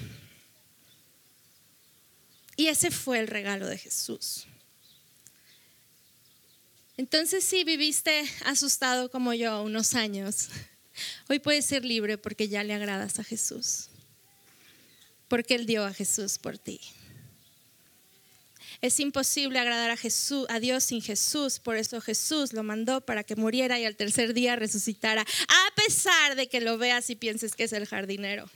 Y 2.55 2.67
ese 2.67 2.89
fue 2.89 3.19
el 3.19 3.27
regalo 3.27 3.67
de 3.67 3.77
Jesús. 3.77 4.46
Entonces 6.97 7.43
si 7.43 7.63
viviste 7.63 8.23
asustado 8.45 9.09
como 9.11 9.33
yo 9.33 9.61
unos 9.61 9.93
años, 9.93 10.49
hoy 11.29 11.39
puedes 11.39 11.65
ser 11.65 11.85
libre 11.85 12.17
porque 12.17 12.49
ya 12.49 12.63
le 12.63 12.73
agradas 12.73 13.19
a 13.19 13.23
Jesús, 13.23 13.89
porque 15.27 15.55
Él 15.55 15.67
dio 15.67 15.85
a 15.85 15.93
Jesús 15.93 16.39
por 16.39 16.57
ti. 16.57 16.81
Es 18.81 18.99
imposible 18.99 19.57
agradar 19.57 19.89
a 19.89 19.97
Jesús, 19.97 20.45
a 20.49 20.59
Dios 20.59 20.83
sin 20.83 21.01
Jesús, 21.01 21.59
por 21.59 21.77
eso 21.77 21.99
Jesús 21.99 22.53
lo 22.53 22.61
mandó 22.63 23.01
para 23.01 23.23
que 23.23 23.35
muriera 23.35 23.79
y 23.79 23.85
al 23.85 23.95
tercer 23.95 24.33
día 24.33 24.55
resucitara, 24.55 25.21
a 25.21 25.75
pesar 25.75 26.35
de 26.35 26.47
que 26.47 26.61
lo 26.61 26.77
veas 26.77 27.09
y 27.09 27.15
pienses 27.15 27.55
que 27.55 27.63
es 27.63 27.73
el 27.73 27.87
jardinero. 27.87 28.49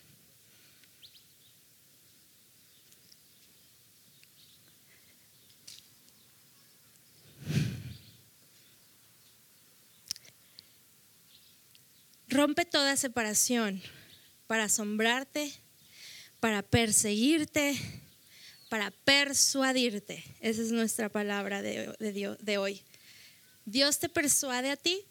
Rompe 12.41 12.65
toda 12.65 12.97
separación 12.97 13.83
para 14.47 14.63
asombrarte, 14.63 15.53
para 16.39 16.63
perseguirte, 16.63 17.79
para 18.67 18.89
persuadirte. 18.89 20.23
Esa 20.39 20.63
es 20.63 20.71
nuestra 20.71 21.07
palabra 21.09 21.61
de, 21.61 21.95
Dios, 22.11 22.39
de 22.39 22.57
hoy. 22.57 22.81
Dios 23.65 23.99
te 23.99 24.09
persuade 24.09 24.71
a 24.71 24.75
ti. 24.75 25.05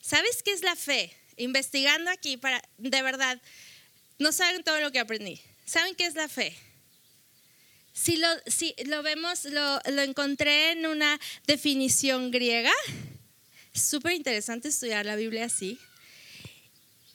¿Sabes 0.00 0.42
qué 0.42 0.50
es 0.54 0.64
la 0.64 0.74
fe? 0.74 1.16
Investigando 1.36 2.10
aquí, 2.10 2.36
para, 2.36 2.60
de 2.76 3.02
verdad, 3.02 3.40
no 4.18 4.32
saben 4.32 4.64
todo 4.64 4.80
lo 4.80 4.90
que 4.90 4.98
aprendí. 4.98 5.40
¿Saben 5.66 5.94
qué 5.94 6.06
es 6.06 6.16
la 6.16 6.26
fe? 6.26 6.52
Si 7.92 8.16
lo, 8.16 8.26
si 8.46 8.74
lo 8.86 9.04
vemos, 9.04 9.44
lo, 9.44 9.78
lo 9.88 10.02
encontré 10.02 10.72
en 10.72 10.86
una 10.86 11.20
definición 11.46 12.32
griega 12.32 12.72
es 13.80 13.88
súper 13.88 14.12
interesante 14.12 14.68
estudiar 14.68 15.06
la 15.06 15.16
Biblia 15.16 15.46
así. 15.46 15.78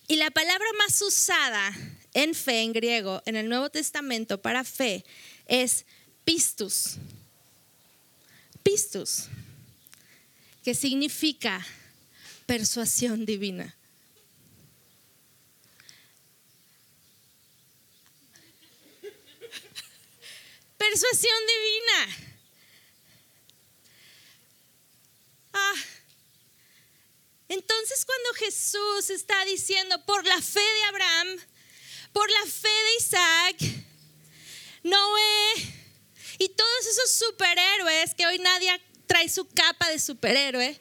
Y 0.07 0.15
la 0.15 0.31
palabra 0.31 0.65
más 0.79 0.99
usada 0.99 1.71
en 2.13 2.33
fe 2.33 2.61
en 2.61 2.73
griego 2.73 3.21
en 3.27 3.35
el 3.35 3.47
Nuevo 3.47 3.69
Testamento 3.69 4.41
para 4.41 4.63
fe 4.63 5.05
es 5.45 5.85
pistus. 6.23 6.95
Pistus, 8.63 9.25
que 10.63 10.73
significa 10.73 11.63
persuasión 12.47 13.27
divina. 13.27 13.75
Persuasión 20.77 21.39
divina. 21.47 22.17
Ah, 25.53 25.75
entonces 27.47 28.05
cuando 28.05 28.33
Jesús 28.33 29.09
está 29.09 29.45
diciendo, 29.45 30.03
por 30.05 30.25
la 30.25 30.41
fe 30.41 30.59
de 30.59 30.83
Abraham, 30.85 31.27
por 32.11 32.29
la 32.29 32.45
fe 32.45 32.67
de 32.67 32.95
Isaac, 32.99 33.57
Noé 34.83 35.53
y 36.39 36.49
todos 36.49 36.85
esos 36.85 37.11
superhéroes 37.11 38.15
que 38.15 38.25
hoy 38.25 38.39
nadie 38.39 38.81
trae 39.07 39.29
su 39.29 39.47
capa 39.47 39.89
de 39.89 39.99
superhéroe, 39.99 40.79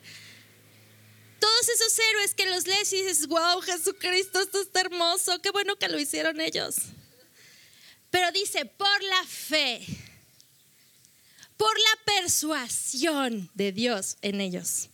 todos 1.39 1.69
esos 1.69 1.99
héroes 1.99 2.33
que 2.33 2.45
los 2.47 2.65
lees 2.65 2.91
y 2.93 3.03
dices, 3.03 3.27
wow, 3.27 3.61
Jesucristo, 3.61 4.41
esto 4.41 4.61
está 4.61 4.81
hermoso, 4.81 5.41
qué 5.41 5.51
bueno 5.51 5.75
que 5.75 5.87
lo 5.87 5.99
hicieron 5.99 6.41
ellos. 6.41 6.75
Pero 8.09 8.31
dice, 8.31 8.65
por 8.65 9.03
la 9.03 9.23
fe, 9.25 9.85
por 11.57 11.77
la 11.77 12.13
persuasión 12.19 13.51
de 13.53 13.71
Dios 13.71 14.17
en 14.21 14.41
ellos. 14.41 14.89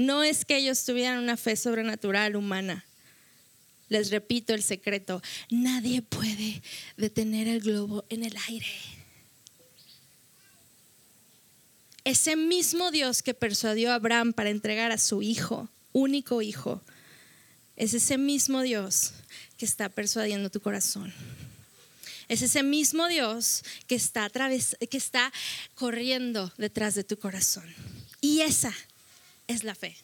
No 0.00 0.22
es 0.22 0.46
que 0.46 0.56
ellos 0.56 0.82
tuvieran 0.86 1.18
una 1.18 1.36
fe 1.36 1.56
sobrenatural 1.56 2.34
humana. 2.34 2.86
Les 3.90 4.10
repito 4.10 4.54
el 4.54 4.62
secreto, 4.62 5.20
nadie 5.50 6.00
puede 6.00 6.62
detener 6.96 7.46
el 7.48 7.60
globo 7.60 8.06
en 8.08 8.24
el 8.24 8.34
aire. 8.48 8.66
Ese 12.04 12.34
mismo 12.34 12.90
Dios 12.90 13.22
que 13.22 13.34
persuadió 13.34 13.92
a 13.92 13.96
Abraham 13.96 14.32
para 14.32 14.48
entregar 14.48 14.90
a 14.90 14.96
su 14.96 15.20
hijo, 15.20 15.68
único 15.92 16.40
hijo, 16.40 16.80
es 17.76 17.92
ese 17.92 18.16
mismo 18.16 18.62
Dios 18.62 19.12
que 19.58 19.66
está 19.66 19.90
persuadiendo 19.90 20.48
tu 20.48 20.62
corazón. 20.62 21.12
Es 22.28 22.40
ese 22.40 22.62
mismo 22.62 23.06
Dios 23.08 23.64
que 23.86 23.96
está, 23.96 24.30
que 24.30 24.96
está 24.96 25.30
corriendo 25.74 26.54
detrás 26.56 26.94
de 26.94 27.04
tu 27.04 27.18
corazón. 27.18 27.66
Y 28.22 28.40
esa 28.40 28.74
es 29.50 29.64
la 29.64 29.74
fe. 29.74 29.96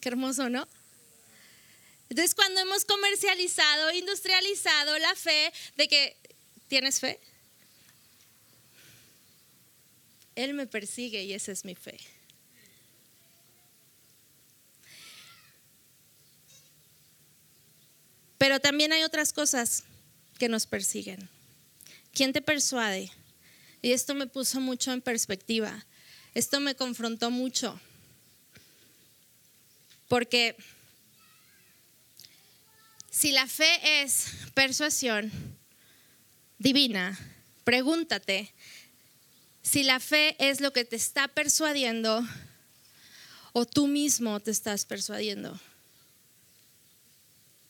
Qué 0.00 0.08
hermoso, 0.08 0.48
¿no? 0.48 0.68
Entonces, 2.08 2.34
cuando 2.34 2.60
hemos 2.60 2.84
comercializado, 2.84 3.92
industrializado 3.92 4.98
la 4.98 5.14
fe 5.14 5.52
de 5.76 5.88
que 5.88 6.16
tienes 6.68 7.00
fe, 7.00 7.18
Él 10.34 10.54
me 10.54 10.66
persigue 10.66 11.22
y 11.24 11.32
esa 11.32 11.52
es 11.52 11.64
mi 11.64 11.74
fe. 11.74 11.98
Pero 18.36 18.60
también 18.60 18.92
hay 18.92 19.04
otras 19.04 19.32
cosas 19.32 19.84
que 20.38 20.48
nos 20.48 20.66
persiguen. 20.66 21.28
¿Quién 22.12 22.32
te 22.32 22.42
persuade? 22.42 23.10
Y 23.80 23.92
esto 23.92 24.14
me 24.14 24.26
puso 24.26 24.60
mucho 24.60 24.92
en 24.92 25.00
perspectiva 25.00 25.86
esto 26.34 26.60
me 26.60 26.74
confrontó 26.74 27.30
mucho. 27.30 27.78
Porque 30.12 30.54
si 33.10 33.32
la 33.32 33.46
fe 33.46 34.02
es 34.02 34.26
persuasión 34.52 35.32
divina, 36.58 37.18
pregúntate 37.64 38.52
si 39.62 39.84
la 39.84 40.00
fe 40.00 40.36
es 40.38 40.60
lo 40.60 40.70
que 40.70 40.84
te 40.84 40.96
está 40.96 41.28
persuadiendo 41.28 42.22
o 43.54 43.64
tú 43.64 43.86
mismo 43.86 44.38
te 44.40 44.50
estás 44.50 44.84
persuadiendo. 44.84 45.58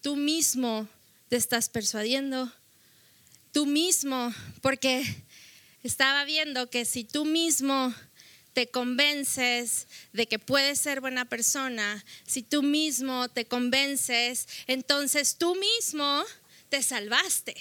Tú 0.00 0.16
mismo 0.16 0.88
te 1.28 1.36
estás 1.36 1.68
persuadiendo. 1.68 2.52
Tú 3.52 3.66
mismo, 3.66 4.34
porque 4.62 5.04
estaba 5.84 6.24
viendo 6.24 6.68
que 6.70 6.86
si 6.86 7.04
tú 7.04 7.24
mismo 7.24 7.94
te 8.52 8.68
convences 8.68 9.86
de 10.12 10.26
que 10.26 10.38
puedes 10.38 10.78
ser 10.78 11.00
buena 11.00 11.24
persona, 11.24 12.04
si 12.26 12.42
tú 12.42 12.62
mismo 12.62 13.28
te 13.28 13.46
convences, 13.46 14.46
entonces 14.66 15.36
tú 15.38 15.54
mismo 15.54 16.24
te 16.68 16.82
salvaste. 16.82 17.54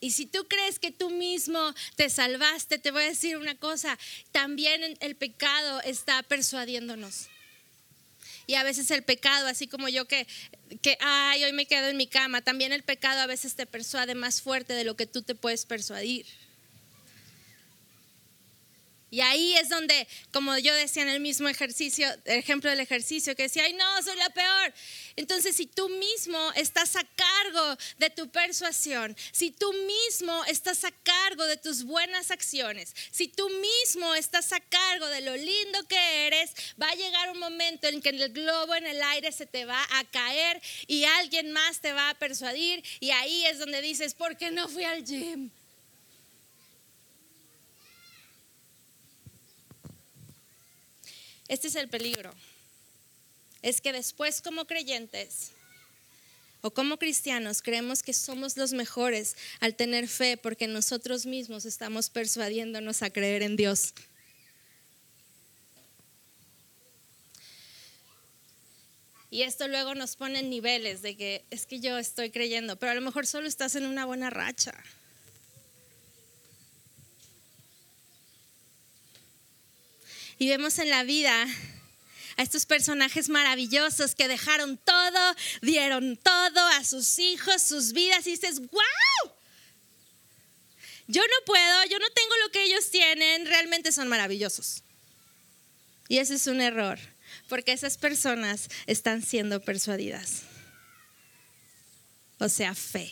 Y 0.00 0.12
si 0.12 0.26
tú 0.26 0.46
crees 0.46 0.78
que 0.78 0.92
tú 0.92 1.10
mismo 1.10 1.74
te 1.96 2.08
salvaste, 2.08 2.78
te 2.78 2.90
voy 2.90 3.02
a 3.02 3.08
decir 3.08 3.36
una 3.36 3.56
cosa, 3.56 3.98
también 4.30 4.96
el 5.00 5.16
pecado 5.16 5.80
está 5.82 6.22
persuadiéndonos. 6.22 7.28
Y 8.46 8.54
a 8.54 8.62
veces 8.62 8.90
el 8.90 9.02
pecado, 9.02 9.46
así 9.46 9.66
como 9.66 9.88
yo 9.88 10.06
que, 10.06 10.26
que, 10.80 10.96
ay, 11.00 11.44
hoy 11.44 11.52
me 11.52 11.66
quedo 11.66 11.88
en 11.88 11.96
mi 11.96 12.06
cama, 12.06 12.40
también 12.40 12.72
el 12.72 12.82
pecado 12.82 13.20
a 13.20 13.26
veces 13.26 13.54
te 13.56 13.66
persuade 13.66 14.14
más 14.14 14.40
fuerte 14.40 14.72
de 14.72 14.84
lo 14.84 14.96
que 14.96 15.06
tú 15.06 15.22
te 15.22 15.34
puedes 15.34 15.66
persuadir. 15.66 16.24
Y 19.10 19.20
ahí 19.20 19.54
es 19.56 19.70
donde, 19.70 20.06
como 20.32 20.56
yo 20.58 20.74
decía 20.74 21.02
en 21.02 21.08
el 21.08 21.20
mismo 21.20 21.48
ejercicio, 21.48 22.08
ejemplo 22.26 22.68
del 22.68 22.80
ejercicio, 22.80 23.34
que 23.34 23.44
decía, 23.44 23.64
ay 23.64 23.72
no, 23.72 24.02
soy 24.02 24.16
la 24.16 24.28
peor. 24.30 24.74
Entonces, 25.16 25.56
si 25.56 25.66
tú 25.66 25.88
mismo 25.88 26.52
estás 26.54 26.94
a 26.96 27.04
cargo 27.04 27.76
de 27.98 28.10
tu 28.10 28.28
persuasión, 28.28 29.16
si 29.32 29.50
tú 29.50 29.72
mismo 29.72 30.44
estás 30.44 30.84
a 30.84 30.90
cargo 30.90 31.44
de 31.44 31.56
tus 31.56 31.84
buenas 31.84 32.30
acciones, 32.30 32.94
si 33.10 33.28
tú 33.28 33.48
mismo 33.48 34.14
estás 34.14 34.52
a 34.52 34.60
cargo 34.60 35.06
de 35.08 35.22
lo 35.22 35.36
lindo 35.36 35.82
que 35.88 36.26
eres, 36.26 36.52
va 36.80 36.88
a 36.88 36.94
llegar 36.94 37.30
un 37.30 37.38
momento 37.38 37.88
en 37.88 38.02
que 38.02 38.10
el 38.10 38.32
globo 38.32 38.74
en 38.74 38.86
el 38.86 39.02
aire 39.02 39.32
se 39.32 39.46
te 39.46 39.64
va 39.64 39.82
a 39.90 40.04
caer 40.04 40.60
y 40.86 41.04
alguien 41.04 41.52
más 41.52 41.80
te 41.80 41.92
va 41.92 42.10
a 42.10 42.14
persuadir. 42.14 42.84
Y 43.00 43.10
ahí 43.10 43.46
es 43.46 43.58
donde 43.58 43.80
dices, 43.80 44.14
¿por 44.14 44.36
qué 44.36 44.50
no 44.50 44.68
fui 44.68 44.84
al 44.84 45.04
gym? 45.04 45.50
Este 51.48 51.68
es 51.68 51.74
el 51.74 51.88
peligro. 51.88 52.32
Es 53.62 53.80
que 53.80 53.92
después 53.92 54.42
como 54.42 54.66
creyentes 54.66 55.50
o 56.60 56.70
como 56.70 56.98
cristianos 56.98 57.62
creemos 57.62 58.02
que 58.02 58.12
somos 58.12 58.56
los 58.56 58.72
mejores 58.72 59.36
al 59.60 59.74
tener 59.74 60.08
fe 60.08 60.36
porque 60.36 60.68
nosotros 60.68 61.26
mismos 61.26 61.64
estamos 61.64 62.10
persuadiéndonos 62.10 63.02
a 63.02 63.10
creer 63.10 63.42
en 63.42 63.56
Dios. 63.56 63.94
Y 69.30 69.42
esto 69.42 69.68
luego 69.68 69.94
nos 69.94 70.16
pone 70.16 70.40
en 70.40 70.50
niveles 70.50 71.02
de 71.02 71.16
que 71.16 71.44
es 71.50 71.66
que 71.66 71.80
yo 71.80 71.98
estoy 71.98 72.30
creyendo, 72.30 72.76
pero 72.76 72.92
a 72.92 72.94
lo 72.94 73.02
mejor 73.02 73.26
solo 73.26 73.46
estás 73.46 73.74
en 73.74 73.86
una 73.86 74.06
buena 74.06 74.30
racha. 74.30 74.72
Y 80.38 80.48
vemos 80.48 80.78
en 80.78 80.90
la 80.90 81.02
vida 81.02 81.46
a 82.36 82.42
estos 82.42 82.66
personajes 82.66 83.28
maravillosos 83.28 84.14
que 84.14 84.28
dejaron 84.28 84.78
todo, 84.78 85.34
dieron 85.60 86.16
todo 86.16 86.64
a 86.68 86.84
sus 86.84 87.18
hijos, 87.18 87.60
sus 87.60 87.92
vidas, 87.92 88.26
y 88.26 88.30
dices, 88.30 88.60
wow, 88.60 89.32
yo 91.08 91.22
no 91.22 91.44
puedo, 91.44 91.84
yo 91.90 91.98
no 91.98 92.08
tengo 92.10 92.36
lo 92.44 92.52
que 92.52 92.62
ellos 92.62 92.90
tienen, 92.90 93.46
realmente 93.46 93.90
son 93.90 94.08
maravillosos. 94.08 94.84
Y 96.08 96.18
ese 96.18 96.34
es 96.34 96.46
un 96.46 96.60
error, 96.60 96.98
porque 97.48 97.72
esas 97.72 97.98
personas 97.98 98.68
están 98.86 99.22
siendo 99.22 99.60
persuadidas. 99.60 100.42
O 102.38 102.48
sea, 102.48 102.74
fe. 102.74 103.10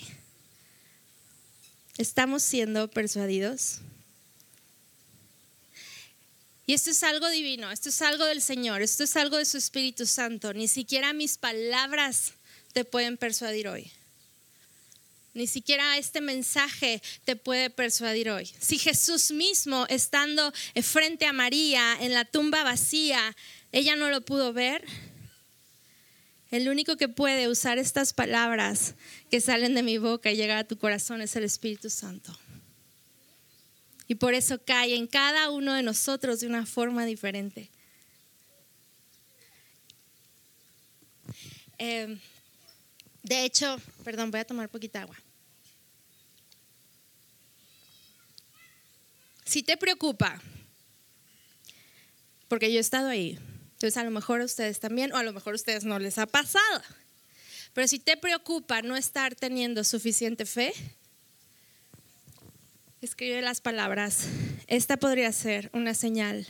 ¿Estamos 1.98 2.44
siendo 2.44 2.88
persuadidos? 2.88 3.80
Y 6.66 6.74
esto 6.74 6.90
es 6.90 7.02
algo 7.04 7.28
divino, 7.30 7.70
esto 7.70 7.90
es 7.90 8.02
algo 8.02 8.24
del 8.24 8.42
Señor, 8.42 8.82
esto 8.82 9.04
es 9.04 9.16
algo 9.16 9.36
de 9.36 9.44
su 9.44 9.56
Espíritu 9.56 10.04
Santo. 10.04 10.52
Ni 10.52 10.66
siquiera 10.66 11.12
mis 11.12 11.38
palabras 11.38 12.32
te 12.72 12.84
pueden 12.84 13.16
persuadir 13.16 13.68
hoy. 13.68 13.92
Ni 15.32 15.46
siquiera 15.46 15.96
este 15.96 16.20
mensaje 16.20 17.00
te 17.24 17.36
puede 17.36 17.70
persuadir 17.70 18.30
hoy. 18.30 18.50
Si 18.58 18.78
Jesús 18.78 19.30
mismo, 19.30 19.86
estando 19.88 20.52
frente 20.82 21.26
a 21.26 21.32
María 21.32 21.96
en 22.00 22.12
la 22.12 22.24
tumba 22.24 22.64
vacía, 22.64 23.36
ella 23.70 23.94
no 23.94 24.10
lo 24.10 24.22
pudo 24.22 24.52
ver, 24.52 24.84
el 26.50 26.68
único 26.68 26.96
que 26.96 27.08
puede 27.08 27.48
usar 27.48 27.78
estas 27.78 28.12
palabras 28.12 28.94
que 29.30 29.40
salen 29.40 29.74
de 29.74 29.82
mi 29.82 29.98
boca 29.98 30.30
y 30.30 30.36
llegar 30.36 30.58
a 30.58 30.64
tu 30.64 30.78
corazón 30.78 31.20
es 31.20 31.36
el 31.36 31.44
Espíritu 31.44 31.90
Santo. 31.90 32.36
Y 34.08 34.14
por 34.16 34.34
eso 34.34 34.62
cae 34.64 34.94
en 34.94 35.06
cada 35.06 35.50
uno 35.50 35.74
de 35.74 35.82
nosotros 35.82 36.40
de 36.40 36.46
una 36.46 36.64
forma 36.64 37.04
diferente. 37.04 37.70
Em, 41.78 42.18
de 43.22 43.44
hecho, 43.44 43.80
perdón, 44.04 44.30
voy 44.30 44.40
a 44.40 44.44
tomar 44.44 44.68
poquita 44.68 45.02
agua. 45.02 45.16
Si 49.44 49.62
te 49.62 49.76
preocupa, 49.76 50.40
porque 52.48 52.72
yo 52.72 52.78
he 52.78 52.80
estado 52.80 53.08
ahí, 53.08 53.38
entonces 53.72 53.96
a 53.96 54.04
lo 54.04 54.10
mejor 54.10 54.40
a 54.40 54.44
ustedes 54.44 54.80
también, 54.80 55.12
o 55.12 55.16
a 55.16 55.22
lo 55.22 55.32
mejor 55.32 55.52
a 55.52 55.56
ustedes 55.56 55.84
no 55.84 55.98
les 55.98 56.18
ha 56.18 56.26
pasado, 56.26 56.82
pero 57.72 57.86
si 57.86 57.98
te 57.98 58.16
preocupa 58.16 58.82
no 58.82 58.96
estar 58.96 59.34
teniendo 59.34 59.84
suficiente 59.84 60.46
fe, 60.46 60.72
escribe 63.06 63.40
las 63.40 63.60
palabras, 63.60 64.26
esta 64.66 64.96
podría 64.96 65.30
ser 65.30 65.70
una 65.72 65.94
señal 65.94 66.44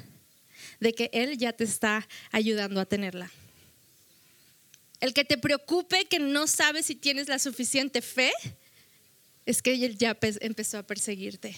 de 0.81 0.95
que 0.95 1.11
Él 1.13 1.37
ya 1.37 1.53
te 1.53 1.65
está 1.65 2.09
ayudando 2.33 2.81
a 2.81 2.87
tenerla. 2.87 3.31
El 5.01 5.13
que 5.13 5.27
te 5.27 5.37
preocupe 5.37 6.07
que 6.07 6.19
no 6.19 6.47
sabes 6.47 6.87
si 6.87 6.95
tienes 6.95 7.29
la 7.29 7.39
suficiente 7.39 8.01
fe, 8.01 8.33
es 9.45 9.61
que 9.61 9.75
Él 9.75 9.99
ya 9.99 10.17
empezó 10.41 10.79
a 10.79 10.83
perseguirte. 10.83 11.55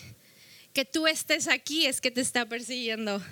Que 0.74 0.84
tú 0.84 1.06
estés 1.06 1.46
aquí 1.46 1.86
es 1.86 2.00
que 2.00 2.10
te 2.10 2.20
está 2.20 2.46
persiguiendo. 2.46 3.22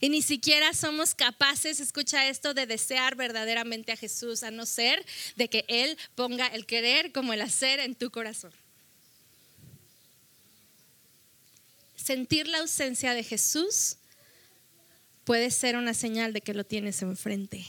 Y 0.00 0.10
ni 0.10 0.22
siquiera 0.22 0.72
somos 0.74 1.16
capaces, 1.16 1.80
escucha 1.80 2.28
esto, 2.28 2.54
de 2.54 2.66
desear 2.66 3.16
verdaderamente 3.16 3.90
a 3.90 3.96
Jesús, 3.96 4.44
a 4.44 4.52
no 4.52 4.64
ser 4.64 5.04
de 5.34 5.50
que 5.50 5.64
Él 5.66 5.98
ponga 6.14 6.46
el 6.46 6.66
querer 6.66 7.10
como 7.10 7.32
el 7.32 7.40
hacer 7.40 7.80
en 7.80 7.96
tu 7.96 8.12
corazón. 8.12 8.52
Sentir 12.02 12.48
la 12.48 12.58
ausencia 12.58 13.14
de 13.14 13.22
Jesús 13.22 13.96
puede 15.24 15.50
ser 15.50 15.76
una 15.76 15.94
señal 15.94 16.32
de 16.32 16.40
que 16.40 16.54
lo 16.54 16.64
tienes 16.64 17.02
enfrente. 17.02 17.64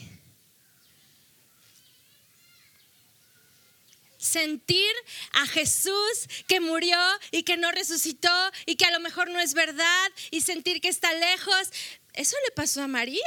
sentir 4.22 4.92
a 5.32 5.46
Jesús 5.48 6.28
que 6.46 6.60
murió 6.60 6.96
y 7.32 7.42
que 7.42 7.56
no 7.56 7.72
resucitó 7.72 8.30
y 8.66 8.76
que 8.76 8.84
a 8.84 8.92
lo 8.92 9.00
mejor 9.00 9.28
no 9.28 9.40
es 9.40 9.52
verdad 9.52 10.12
y 10.30 10.42
sentir 10.42 10.80
que 10.80 10.88
está 10.88 11.12
lejos. 11.12 11.70
Eso 12.14 12.36
le 12.44 12.52
pasó 12.52 12.82
a 12.82 12.86
María. 12.86 13.20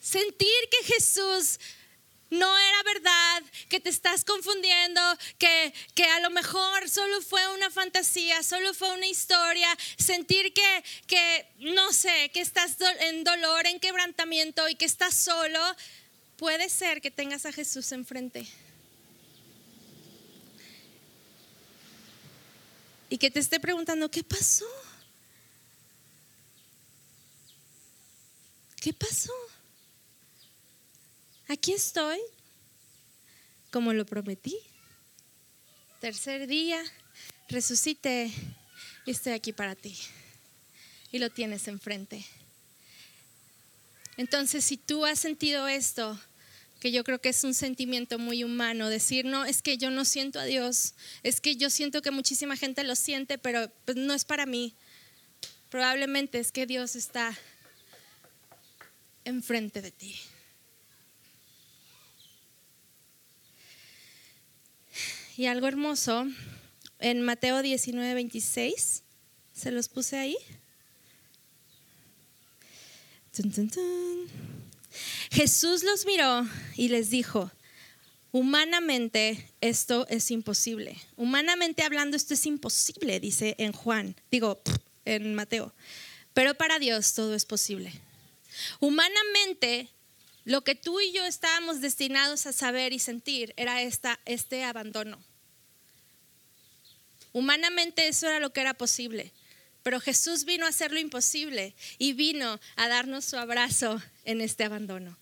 Sentir 0.00 0.48
que 0.70 0.94
Jesús 0.94 1.60
no 2.30 2.58
era 2.58 2.82
verdad, 2.84 3.42
que 3.68 3.80
te 3.80 3.90
estás 3.90 4.24
confundiendo, 4.24 5.00
que, 5.38 5.74
que, 5.94 6.04
a 6.04 6.20
lo 6.20 6.30
mejor 6.30 6.88
solo 6.88 7.20
fue 7.20 7.46
una 7.54 7.70
fantasía, 7.70 8.42
solo 8.42 8.72
fue 8.72 8.92
una 8.92 9.06
historia, 9.06 9.68
sentir 9.98 10.52
que, 10.52 10.84
que, 11.06 11.46
no 11.58 11.92
sé, 11.92 12.30
que 12.32 12.40
estás 12.40 12.76
en 13.00 13.24
dolor, 13.24 13.66
en 13.66 13.80
quebrantamiento 13.80 14.68
y 14.68 14.76
que 14.76 14.84
estás 14.84 15.14
solo, 15.14 15.60
puede 16.36 16.68
ser 16.68 17.00
que 17.00 17.10
tengas 17.10 17.46
a 17.46 17.52
Jesús 17.52 17.90
enfrente. 17.92 18.46
Y 23.08 23.18
que 23.18 23.30
te 23.30 23.40
esté 23.40 23.58
preguntando, 23.58 24.08
¿qué 24.08 24.22
pasó? 24.22 24.66
¿Qué 28.80 28.92
pasó? 28.92 29.32
Aquí 31.50 31.72
estoy, 31.72 32.18
como 33.72 33.92
lo 33.92 34.06
prometí. 34.06 34.56
Tercer 36.00 36.46
día, 36.46 36.80
resucité 37.48 38.30
y 39.04 39.10
estoy 39.10 39.32
aquí 39.32 39.52
para 39.52 39.74
ti. 39.74 39.96
Y 41.10 41.18
lo 41.18 41.28
tienes 41.28 41.66
enfrente. 41.66 42.24
Entonces, 44.16 44.64
si 44.64 44.76
tú 44.76 45.04
has 45.04 45.18
sentido 45.18 45.66
esto, 45.66 46.18
que 46.78 46.92
yo 46.92 47.02
creo 47.02 47.20
que 47.20 47.30
es 47.30 47.42
un 47.42 47.52
sentimiento 47.52 48.18
muy 48.18 48.44
humano, 48.44 48.88
decir, 48.88 49.24
no, 49.24 49.44
es 49.44 49.60
que 49.60 49.76
yo 49.76 49.90
no 49.90 50.04
siento 50.04 50.38
a 50.38 50.44
Dios, 50.44 50.94
es 51.24 51.40
que 51.40 51.56
yo 51.56 51.68
siento 51.68 52.00
que 52.00 52.12
muchísima 52.12 52.56
gente 52.56 52.84
lo 52.84 52.94
siente, 52.94 53.38
pero 53.38 53.70
pues, 53.84 53.96
no 53.96 54.14
es 54.14 54.24
para 54.24 54.46
mí. 54.46 54.74
Probablemente 55.68 56.38
es 56.38 56.52
que 56.52 56.66
Dios 56.66 56.96
está 56.96 57.36
enfrente 59.24 59.82
de 59.82 59.90
ti. 59.90 60.16
Y 65.40 65.46
algo 65.46 65.68
hermoso, 65.68 66.26
en 66.98 67.22
Mateo 67.22 67.62
19, 67.62 68.12
26, 68.12 69.04
se 69.54 69.70
los 69.70 69.88
puse 69.88 70.18
ahí. 70.18 70.36
Jesús 75.30 75.82
los 75.82 76.04
miró 76.04 76.46
y 76.76 76.88
les 76.88 77.08
dijo, 77.08 77.50
humanamente 78.32 79.50
esto 79.62 80.06
es 80.10 80.30
imposible. 80.30 80.98
Humanamente 81.16 81.84
hablando 81.84 82.18
esto 82.18 82.34
es 82.34 82.44
imposible, 82.44 83.18
dice 83.18 83.54
en 83.56 83.72
Juan, 83.72 84.16
digo 84.30 84.60
en 85.06 85.34
Mateo. 85.34 85.72
Pero 86.34 86.54
para 86.54 86.78
Dios 86.78 87.14
todo 87.14 87.34
es 87.34 87.46
posible. 87.46 87.94
Humanamente 88.78 89.88
lo 90.44 90.64
que 90.64 90.74
tú 90.74 91.00
y 91.00 91.12
yo 91.12 91.24
estábamos 91.24 91.80
destinados 91.80 92.44
a 92.44 92.52
saber 92.52 92.92
y 92.92 92.98
sentir 92.98 93.54
era 93.56 93.80
esta, 93.80 94.20
este 94.26 94.64
abandono. 94.64 95.29
Humanamente 97.32 98.08
eso 98.08 98.26
era 98.26 98.40
lo 98.40 98.52
que 98.52 98.60
era 98.60 98.74
posible. 98.74 99.32
Pero 99.82 100.00
Jesús 100.00 100.44
vino 100.44 100.66
a 100.66 100.70
hacer 100.70 100.92
lo 100.92 100.98
imposible 100.98 101.74
y 101.98 102.12
vino 102.12 102.60
a 102.76 102.88
darnos 102.88 103.24
su 103.24 103.36
abrazo 103.36 104.02
en 104.24 104.40
este 104.40 104.64
abandono. 104.64 105.16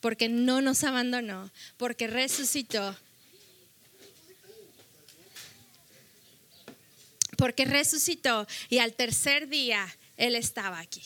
Porque 0.00 0.28
no 0.28 0.60
nos 0.60 0.84
abandonó, 0.84 1.50
porque 1.78 2.06
resucitó. 2.06 2.96
Porque 7.38 7.64
resucitó 7.64 8.46
y 8.68 8.78
al 8.78 8.92
tercer 8.92 9.48
día 9.48 9.86
Él 10.16 10.36
estaba 10.36 10.78
aquí. 10.78 11.02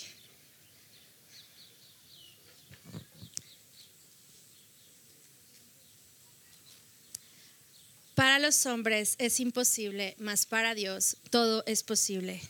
Para 8.18 8.40
los 8.40 8.66
hombres 8.66 9.14
es 9.18 9.38
imposible, 9.38 10.16
mas 10.18 10.44
para 10.44 10.74
Dios 10.74 11.18
todo 11.30 11.62
es 11.68 11.84
posible. 11.84 12.42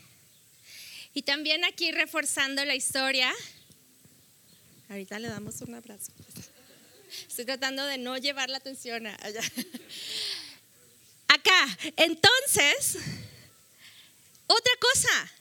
Y 1.13 1.25
también 1.25 1.63
aquí 1.63 1.93
reforzando 1.93 2.65
la 2.65 2.75
historia, 2.75 3.31
ahorita 4.89 5.19
le 5.19 5.29
damos 5.29 5.61
un 5.61 5.75
abrazo. 5.75 6.11
Estoy 7.29 7.45
tratando 7.45 7.85
de 7.85 7.99
no 7.99 8.17
llevar 8.17 8.49
la 8.49 8.57
atención 8.57 9.09
allá. 9.09 9.43
Acá, 11.29 11.79
entonces, 11.99 12.97
otra 14.47 14.73
cosa, 14.81 15.33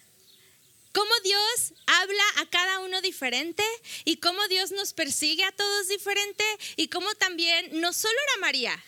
cómo 0.91 1.11
Dios 1.23 1.73
habla 1.85 2.23
a 2.41 2.49
cada 2.49 2.79
uno 2.79 2.99
diferente 2.99 3.63
y 4.03 4.17
cómo 4.17 4.45
Dios 4.49 4.71
nos 4.73 4.91
persigue 4.91 5.45
a 5.45 5.53
todos 5.53 5.87
diferente 5.87 6.43
y 6.75 6.89
cómo 6.89 7.15
también 7.15 7.79
no 7.79 7.93
solo 7.93 8.13
era 8.27 8.41
María, 8.41 8.83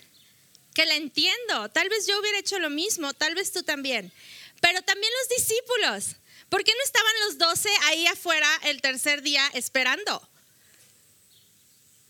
que 0.80 0.86
la 0.86 0.96
entiendo, 0.96 1.68
tal 1.72 1.90
vez 1.90 2.08
yo 2.08 2.18
hubiera 2.22 2.40
hecho 2.40 2.58
lo 2.58 2.70
mismo, 2.70 3.14
tal 3.14 3.36
vez 3.36 3.52
tú 3.52 3.64
también, 3.64 4.14
pero 4.62 4.82
también 4.82 5.12
los 5.20 5.38
discípulos. 5.38 6.16
¿Por 6.48 6.64
qué 6.64 6.72
no 6.72 6.84
estaban 6.86 7.12
los 7.26 7.38
doce 7.38 7.70
ahí 7.88 8.08
afuera 8.08 8.48
el 8.64 8.82
tercer 8.82 9.22
día 9.22 9.46
esperando? 9.56 10.26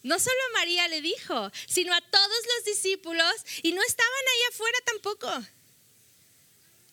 No 0.04 0.20
solo 0.20 0.38
a 0.50 0.60
María 0.60 0.88
le 0.88 1.02
dijo, 1.02 1.52
sino 1.68 1.96
a 1.96 2.02
todos 2.12 2.42
los 2.58 2.66
discípulos 2.66 3.34
y 3.64 3.72
no 3.72 3.82
estaban 3.82 4.12
ahí 4.12 4.54
afuera 4.54 4.78
tampoco. 4.86 5.46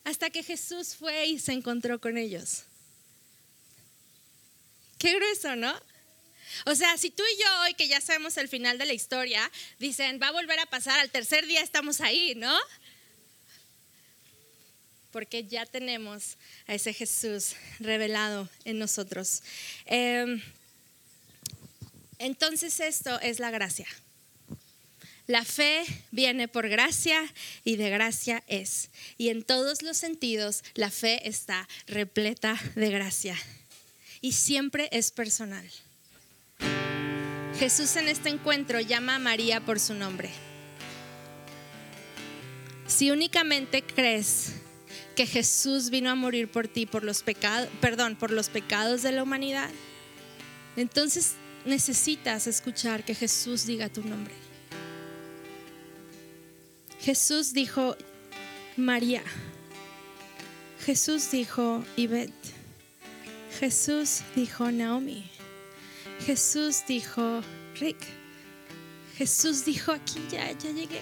Hasta 0.04 0.30
que 0.30 0.42
Jesús 0.42 0.94
fue 0.94 1.26
y 1.26 1.38
se 1.38 1.52
encontró 1.52 2.00
con 2.00 2.16
ellos. 2.16 2.62
Qué 4.98 5.14
grueso, 5.14 5.56
¿no? 5.56 5.78
O 6.64 6.74
sea, 6.74 6.96
si 6.96 7.10
tú 7.10 7.22
y 7.22 7.42
yo 7.42 7.60
hoy 7.62 7.74
que 7.74 7.88
ya 7.88 8.00
sabemos 8.00 8.36
el 8.36 8.48
final 8.48 8.78
de 8.78 8.86
la 8.86 8.92
historia, 8.92 9.50
dicen, 9.78 10.18
va 10.22 10.28
a 10.28 10.32
volver 10.32 10.58
a 10.60 10.66
pasar, 10.66 10.98
al 10.98 11.10
tercer 11.10 11.46
día 11.46 11.60
estamos 11.60 12.00
ahí, 12.00 12.34
¿no? 12.34 12.56
porque 15.16 15.44
ya 15.44 15.64
tenemos 15.64 16.36
a 16.66 16.74
ese 16.74 16.92
Jesús 16.92 17.56
revelado 17.80 18.50
en 18.66 18.78
nosotros. 18.78 19.42
Em, 19.86 20.42
entonces 22.18 22.80
esto 22.80 23.18
es 23.20 23.40
la 23.40 23.50
gracia. 23.50 23.86
La 25.26 25.42
fe 25.42 25.86
viene 26.10 26.48
por 26.48 26.68
gracia 26.68 27.32
y 27.64 27.76
de 27.76 27.88
gracia 27.88 28.44
es. 28.46 28.90
Y 29.16 29.30
en 29.30 29.42
todos 29.42 29.80
los 29.80 29.96
sentidos 29.96 30.62
la 30.74 30.90
fe 30.90 31.26
está 31.26 31.66
repleta 31.86 32.60
de 32.74 32.90
gracia. 32.90 33.38
Y 34.20 34.32
siempre 34.32 34.90
es 34.92 35.12
personal. 35.12 35.66
Jesús 37.58 37.96
en 37.96 38.08
este 38.08 38.28
encuentro 38.28 38.80
llama 38.80 39.14
a 39.14 39.18
María 39.18 39.64
por 39.64 39.80
su 39.80 39.94
nombre. 39.94 40.30
Si 42.86 43.10
únicamente 43.10 43.82
crees 43.82 44.52
que 45.14 45.26
Jesús 45.26 45.88
vino 45.88 46.10
a 46.10 46.14
morir 46.14 46.48
por 46.48 46.68
ti, 46.68 46.84
por 46.84 47.02
los 47.02 47.22
pecados, 47.22 47.70
perdón, 47.80 48.16
por 48.16 48.30
los 48.30 48.50
pecados 48.50 49.02
de 49.02 49.12
la 49.12 49.22
humanidad, 49.22 49.70
entonces 50.76 51.32
necesitas 51.64 52.46
escuchar 52.46 53.04
que 53.04 53.14
Jesús 53.14 53.64
diga 53.64 53.88
tu 53.88 54.02
nombre. 54.02 54.34
Jesús 57.00 57.54
dijo 57.54 57.96
María. 58.76 59.22
Jesús 60.84 61.30
dijo 61.30 61.82
Ivette. 61.96 62.32
Jesús 63.58 64.20
dijo 64.34 64.70
Naomi. 64.70 65.30
Jesús 66.24 66.84
dijo 66.86 67.42
Rick. 67.78 67.98
Jesús 69.16 69.64
dijo 69.64 69.92
aquí 69.92 70.20
ya, 70.30 70.50
ya 70.52 70.70
llegué. 70.70 71.00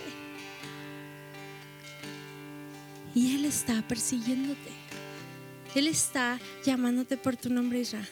Y 3.15 3.35
Él 3.35 3.45
está 3.45 3.83
persiguiéndote. 3.87 4.71
Él 5.75 5.89
está 5.89 6.39
llamándote 6.65 7.17
por 7.17 7.37
tu 7.37 7.51
nombre 7.51 7.81
Israel. 7.81 8.09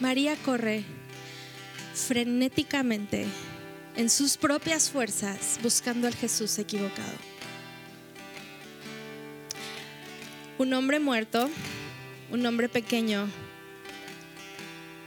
María 0.00 0.34
corre 0.36 0.84
frenéticamente 1.94 3.26
en 3.96 4.08
sus 4.08 4.36
propias 4.36 4.88
fuerzas 4.90 5.58
buscando 5.62 6.06
al 6.06 6.14
Jesús 6.14 6.58
equivocado. 6.58 7.12
Un 10.60 10.74
hombre 10.74 11.00
muerto, 11.00 11.48
un 12.30 12.44
hombre 12.44 12.68
pequeño, 12.68 13.26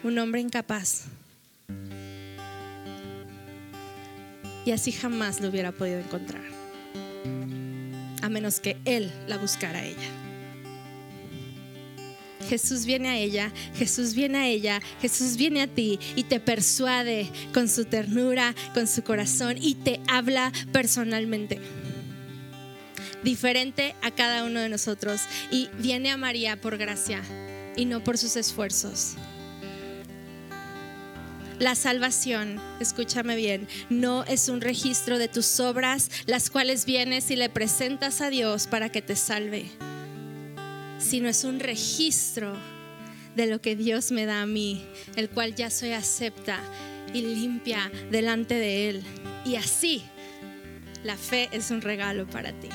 un 0.04 0.18
hombre 0.18 0.42
incapaz. 0.42 1.06
y 4.66 4.72
así 4.72 4.92
jamás 4.92 5.42
lo 5.42 5.50
hubiera 5.50 5.72
podido 5.72 6.00
encontrar, 6.00 6.42
a 8.22 8.30
menos 8.30 8.60
que 8.60 8.78
Él 8.86 9.12
la 9.28 9.38
buscara 9.38 9.80
a 9.80 9.86
ella. 9.86 10.10
Jesús 12.50 12.86
viene 12.86 13.10
a 13.10 13.18
ella, 13.18 13.52
Jesús 13.76 14.13
viene 14.16 14.38
a 14.38 14.48
ella, 14.48 14.82
Jesús 15.02 15.38
viene 15.38 15.62
a 15.62 15.68
ti 15.68 16.00
y 16.16 16.24
te 16.24 16.39
persuade 16.39 17.30
con 17.54 17.70
su 17.70 17.86
ternura, 17.86 18.56
con 18.74 18.88
su 18.88 19.04
corazón 19.04 19.58
y 19.60 19.76
te 19.76 20.00
habla 20.08 20.52
personalmente. 20.72 21.60
Diferente 23.24 23.96
a 24.02 24.12
cada 24.12 24.44
uno 24.44 24.60
de 24.60 24.70
nosotros. 24.70 25.22
Y 25.52 25.70
viene 25.80 26.12
a 26.12 26.18
María 26.18 26.60
por 26.60 26.78
gracia 26.78 27.22
y 27.76 27.86
no 27.86 28.04
por 28.04 28.18
sus 28.18 28.36
esfuerzos. 28.36 29.16
La 31.60 31.76
salvación, 31.76 32.60
escúchame 32.80 33.36
bien, 33.36 33.68
no 33.90 34.24
es 34.26 34.50
un 34.50 34.60
registro 34.60 35.18
de 35.18 35.28
tus 35.28 35.60
obras, 35.60 36.10
las 36.26 36.50
cuales 36.50 36.86
vienes 36.86 37.30
y 37.32 37.36
le 37.36 37.48
presentas 37.48 38.22
a 38.22 38.30
Dios 38.30 38.68
para 38.68 38.90
que 38.90 39.02
te 39.02 39.16
salve, 39.16 39.68
sino 41.00 41.30
es 41.30 41.44
un 41.44 41.60
registro 41.60 42.58
de 43.36 43.48
lo 43.48 43.62
que 43.62 43.76
Dios 43.76 44.12
me 44.12 44.26
da 44.26 44.42
a 44.42 44.46
mí, 44.46 44.84
el 45.16 45.30
cual 45.30 45.56
ya 45.56 45.70
soy 45.70 45.92
acepta 45.92 46.60
y 47.14 47.22
limpia 47.22 47.92
delante 48.12 48.56
de 48.56 48.90
Él. 48.90 49.04
Y 49.46 49.56
así, 49.56 50.04
la 51.04 51.18
fe 51.18 51.50
es 51.52 51.72
un 51.72 51.82
regalo 51.82 52.28
para 52.28 52.52
ti. 52.52 52.70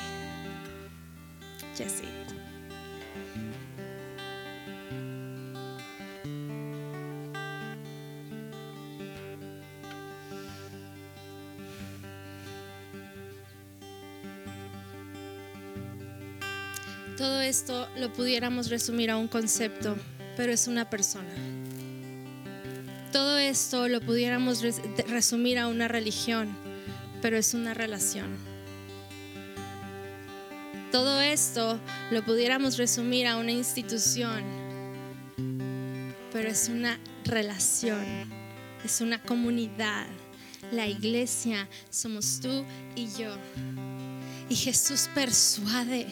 Todo 17.17 17.41
esto 17.41 17.89
lo 17.97 18.13
pudiéramos 18.13 18.69
resumir 18.69 19.11
a 19.11 19.17
un 19.17 19.27
concepto, 19.27 19.97
pero 20.35 20.51
es 20.51 20.67
una 20.67 20.89
persona. 20.89 21.29
Todo 23.11 23.37
esto 23.37 23.87
lo 23.87 24.01
pudiéramos 24.01 24.63
resumir 25.07 25.59
a 25.59 25.67
una 25.67 25.87
religión, 25.87 26.55
pero 27.21 27.37
es 27.37 27.53
una 27.53 27.73
relación. 27.73 28.48
Todo 30.91 31.21
esto 31.21 31.79
lo 32.09 32.25
pudiéramos 32.25 32.77
resumir 32.77 33.27
a 33.27 33.37
una 33.37 33.51
institución, 33.51 34.43
pero 36.33 36.49
es 36.49 36.67
una 36.67 36.99
relación, 37.25 38.03
es 38.83 38.99
una 38.99 39.21
comunidad. 39.21 40.07
La 40.71 40.87
iglesia 40.87 41.69
somos 41.91 42.39
tú 42.41 42.65
y 42.95 43.07
yo. 43.15 43.35
Y 44.49 44.55
Jesús 44.55 45.11
persuade, 45.13 46.07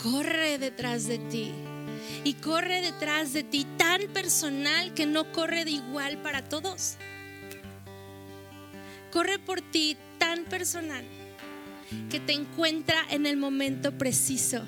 corre 0.00 0.58
detrás 0.58 1.08
de 1.08 1.18
ti. 1.18 1.50
Y 2.22 2.34
corre 2.34 2.82
detrás 2.82 3.32
de 3.32 3.42
ti 3.42 3.66
tan 3.76 4.02
personal 4.12 4.94
que 4.94 5.06
no 5.06 5.32
corre 5.32 5.64
de 5.64 5.72
igual 5.72 6.18
para 6.22 6.48
todos. 6.48 6.94
Corre 9.10 9.40
por 9.40 9.60
ti 9.60 9.96
tan 10.18 10.44
personal 10.44 11.04
que 12.10 12.20
te 12.20 12.32
encuentra 12.32 12.96
en 13.10 13.26
el 13.26 13.36
momento 13.36 13.96
preciso. 13.96 14.62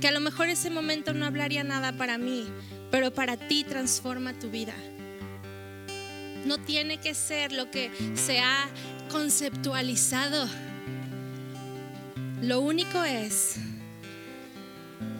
Que 0.00 0.08
a 0.08 0.12
lo 0.12 0.20
mejor 0.20 0.48
ese 0.48 0.70
momento 0.70 1.14
no 1.14 1.26
hablaría 1.26 1.64
nada 1.64 1.92
para 1.92 2.18
mí, 2.18 2.46
pero 2.90 3.12
para 3.12 3.36
ti 3.36 3.64
transforma 3.64 4.38
tu 4.38 4.50
vida. 4.50 4.74
No 6.46 6.58
tiene 6.58 6.98
que 6.98 7.14
ser 7.14 7.52
lo 7.52 7.70
que 7.70 7.90
se 8.14 8.40
ha 8.40 8.68
conceptualizado. 9.10 10.46
Lo 12.42 12.60
único 12.60 13.02
es, 13.02 13.56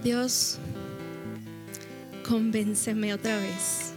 Dios, 0.02 0.58
convénceme 2.28 3.14
otra 3.14 3.38
vez. 3.38 3.94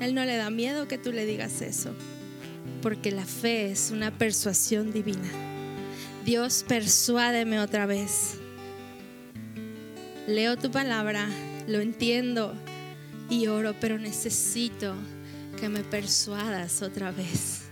Él 0.00 0.14
no 0.14 0.24
le 0.24 0.36
da 0.36 0.50
miedo 0.50 0.86
que 0.86 0.98
tú 0.98 1.12
le 1.12 1.24
digas 1.26 1.62
eso, 1.62 1.94
porque 2.82 3.10
la 3.10 3.24
fe 3.24 3.70
es 3.70 3.90
una 3.90 4.16
persuasión 4.16 4.92
divina. 4.92 5.53
Dios, 6.24 6.64
persuádeme 6.66 7.60
otra 7.60 7.84
vez. 7.84 8.38
Leo 10.26 10.56
tu 10.56 10.70
palabra, 10.70 11.28
lo 11.66 11.80
entiendo 11.80 12.54
y 13.28 13.46
oro, 13.48 13.74
pero 13.78 13.98
necesito 13.98 14.94
que 15.60 15.68
me 15.68 15.84
persuadas 15.84 16.80
otra 16.80 17.10
vez. 17.10 17.64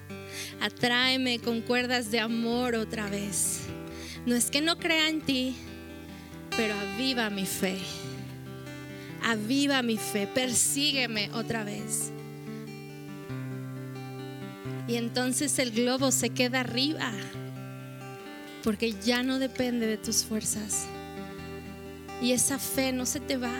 Atráeme 0.60 1.38
con 1.38 1.62
cuerdas 1.62 2.10
de 2.10 2.20
amor 2.20 2.74
otra 2.74 3.08
vez. 3.08 3.60
No 4.26 4.34
es 4.34 4.50
que 4.50 4.60
no 4.60 4.78
crea 4.78 5.08
en 5.08 5.22
ti, 5.22 5.56
pero 6.54 6.74
aviva 6.74 7.30
mi 7.30 7.46
fe. 7.46 7.78
Aviva 9.24 9.80
mi 9.82 9.96
fe, 9.96 10.26
persígueme 10.26 11.30
otra 11.32 11.64
vez. 11.64 12.12
Y 14.86 14.96
entonces 14.96 15.58
el 15.58 15.70
globo 15.70 16.10
se 16.10 16.28
queda 16.30 16.60
arriba, 16.60 17.12
porque 18.62 18.94
ya 19.04 19.22
no 19.22 19.38
depende 19.38 19.86
de 19.86 19.96
tus 19.96 20.24
fuerzas. 20.24 20.86
Y 22.20 22.32
esa 22.32 22.58
fe 22.58 22.92
no 22.92 23.06
se 23.06 23.20
te 23.20 23.36
va. 23.36 23.54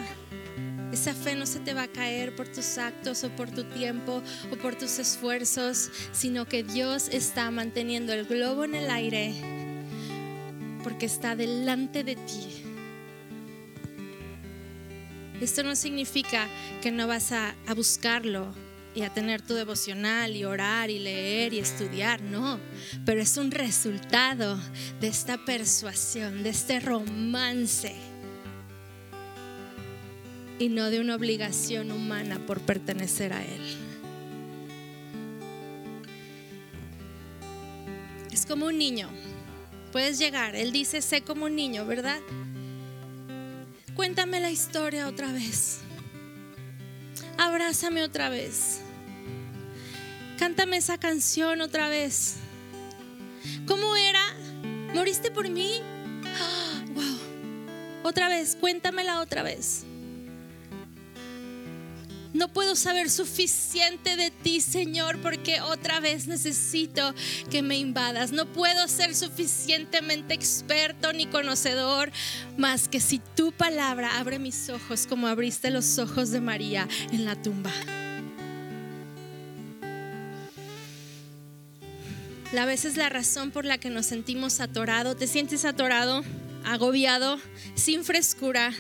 Esa 0.93 1.15
fe 1.15 1.35
no 1.35 1.47
se 1.47 1.59
te 1.61 1.75
va 1.75 1.85
a 1.85 1.89
caer 1.89 2.37
por 2.37 2.49
tus 2.49 2.77
actos 2.79 3.25
o 3.25 3.31
por 3.31 3.51
tu 3.51 3.65
tiempo 3.65 4.23
o 4.53 4.57
por 4.57 4.75
tus 4.75 4.99
esfuerzos, 4.99 5.91
sino 6.13 6.47
que 6.47 6.63
Dios 6.63 7.09
está 7.11 7.51
manteniendo 7.51 8.13
el 8.13 8.27
globo 8.27 8.65
en 8.65 8.75
el 8.75 8.91
aire 8.91 9.35
porque 10.83 11.07
está 11.07 11.35
delante 11.35 12.05
de 12.05 12.17
ti. 12.17 12.65
Esto 15.41 15.63
no 15.63 15.75
significa 15.75 16.47
que 16.83 16.93
no 16.93 17.09
vas 17.09 17.33
a, 17.33 17.55
a 17.67 17.75
buscarlo 17.75 18.55
y 18.95 19.03
a 19.03 19.11
tener 19.11 19.41
tu 19.41 19.55
devocional 19.55 20.37
y 20.37 20.45
orar 20.45 20.91
y 20.91 20.99
leer 20.99 21.55
y 21.55 21.59
estudiar, 21.59 22.21
no, 22.21 22.59
pero 23.07 23.23
es 23.23 23.37
un 23.37 23.51
resultado 23.51 24.59
de 25.01 25.09
esta 25.09 25.39
persuasión, 25.39 26.43
de 26.43 26.51
este 26.51 26.81
romance 26.81 27.95
y 30.59 30.69
no 30.69 30.91
de 30.91 31.01
una 31.01 31.17
obligación 31.17 31.91
humana 31.91 32.39
por 32.47 32.61
pertenecer 32.61 33.33
a 33.33 33.43
Él. 33.43 33.77
Es 38.31 38.47
como 38.47 38.67
un 38.67 38.79
niño. 38.79 39.09
Puedes 39.93 40.19
llegar. 40.19 40.57
Él 40.57 40.73
dice, 40.73 41.03
sé 41.03 41.21
como 41.21 41.45
un 41.47 41.55
niño, 41.55 41.85
¿verdad? 41.85 42.21
Cuéntame 43.95 44.41
la 44.41 44.51
historia 44.51 45.07
otra 45.07 45.33
vez. 45.33 45.81
Abrázame 47.39 48.03
otra 48.03 48.29
vez. 48.29 48.81
Cántame 50.39 50.77
esa 50.77 50.99
canción 50.99 51.61
otra 51.61 51.89
vez. 51.89 52.37
¿Cómo 53.67 53.97
era? 53.97 54.23
¿Moriste 54.95 55.31
por 55.31 55.49
mí? 55.49 55.81
wow. 56.95 57.19
Otra 58.03 58.29
vez, 58.29 58.57
cuéntamela 58.57 59.21
otra 59.21 59.43
vez. 59.43 59.85
No 62.35 62.49
puedo 62.49 62.77
saber 62.77 63.11
suficiente 63.11 64.17
de 64.17 64.31
ti, 64.31 64.61
Señor, 64.61 65.19
porque 65.21 65.61
otra 65.61 66.01
vez 66.01 66.27
necesito 66.27 67.15
que 67.51 67.63
me 67.63 67.77
invadas. 67.77 68.33
No 68.33 68.47
puedo 68.47 68.89
ser 68.89 69.15
suficientemente 69.15 70.33
experto 70.33 71.13
ni 71.13 71.27
conocedor, 71.27 72.11
más 72.57 72.89
que 72.89 73.01
si 73.01 73.21
tu 73.37 73.53
palabra 73.53 74.19
abre 74.19 74.39
mis 74.39 74.71
ojos 74.71 75.07
como 75.07 75.27
abriste 75.27 75.71
los 75.71 75.99
ojos 75.99 76.31
de 76.31 76.41
María 76.41 76.89
en 77.13 77.25
la 77.25 77.41
tumba. 77.41 77.73
La 82.53 82.67
vez 82.67 82.85
es 82.85 82.97
la 82.97 83.09
razón 83.09 83.51
por 83.51 83.65
la 83.65 83.79
que 83.79 83.89
nos 83.89 84.07
sentimos 84.07 84.61
atorados. 84.61 85.17
¿Te 85.17 85.27
sientes 85.27 85.65
atorado, 85.65 86.23
agobiado, 86.65 87.39
sin 87.75 88.05
frescura? 88.05 88.73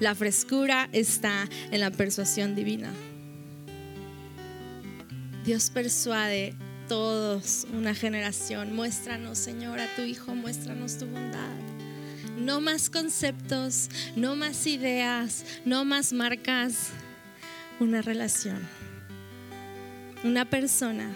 La 0.00 0.14
frescura 0.14 0.88
está 0.92 1.48
en 1.70 1.80
la 1.80 1.90
persuasión 1.90 2.54
divina. 2.54 2.92
Dios 5.44 5.70
persuade 5.70 6.54
todos 6.88 7.66
una 7.72 7.94
generación. 7.94 8.74
Muéstranos, 8.74 9.38
Señor, 9.38 9.78
a 9.80 9.94
tu 9.94 10.02
Hijo, 10.02 10.34
muéstranos 10.34 10.98
tu 10.98 11.06
bondad. 11.06 11.56
No 12.38 12.60
más 12.60 12.90
conceptos, 12.90 13.88
no 14.16 14.36
más 14.36 14.66
ideas, 14.66 15.44
no 15.64 15.84
más 15.84 16.12
marcas. 16.12 16.90
Una 17.80 18.02
relación. 18.02 18.60
Una 20.22 20.48
persona. 20.48 21.14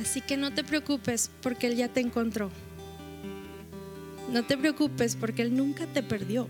Así 0.00 0.20
que 0.20 0.36
no 0.36 0.52
te 0.52 0.64
preocupes 0.64 1.30
porque 1.42 1.68
Él 1.68 1.76
ya 1.76 1.88
te 1.88 2.00
encontró. 2.00 2.50
No 4.30 4.44
te 4.44 4.56
preocupes 4.56 5.16
porque 5.16 5.42
Él 5.42 5.56
nunca 5.56 5.86
te 5.86 6.02
perdió. 6.02 6.48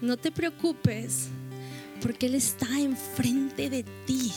No 0.00 0.16
te 0.16 0.30
preocupes 0.30 1.28
porque 2.00 2.26
Él 2.26 2.34
está 2.34 2.80
enfrente 2.80 3.70
de 3.70 3.84
ti. 4.06 4.32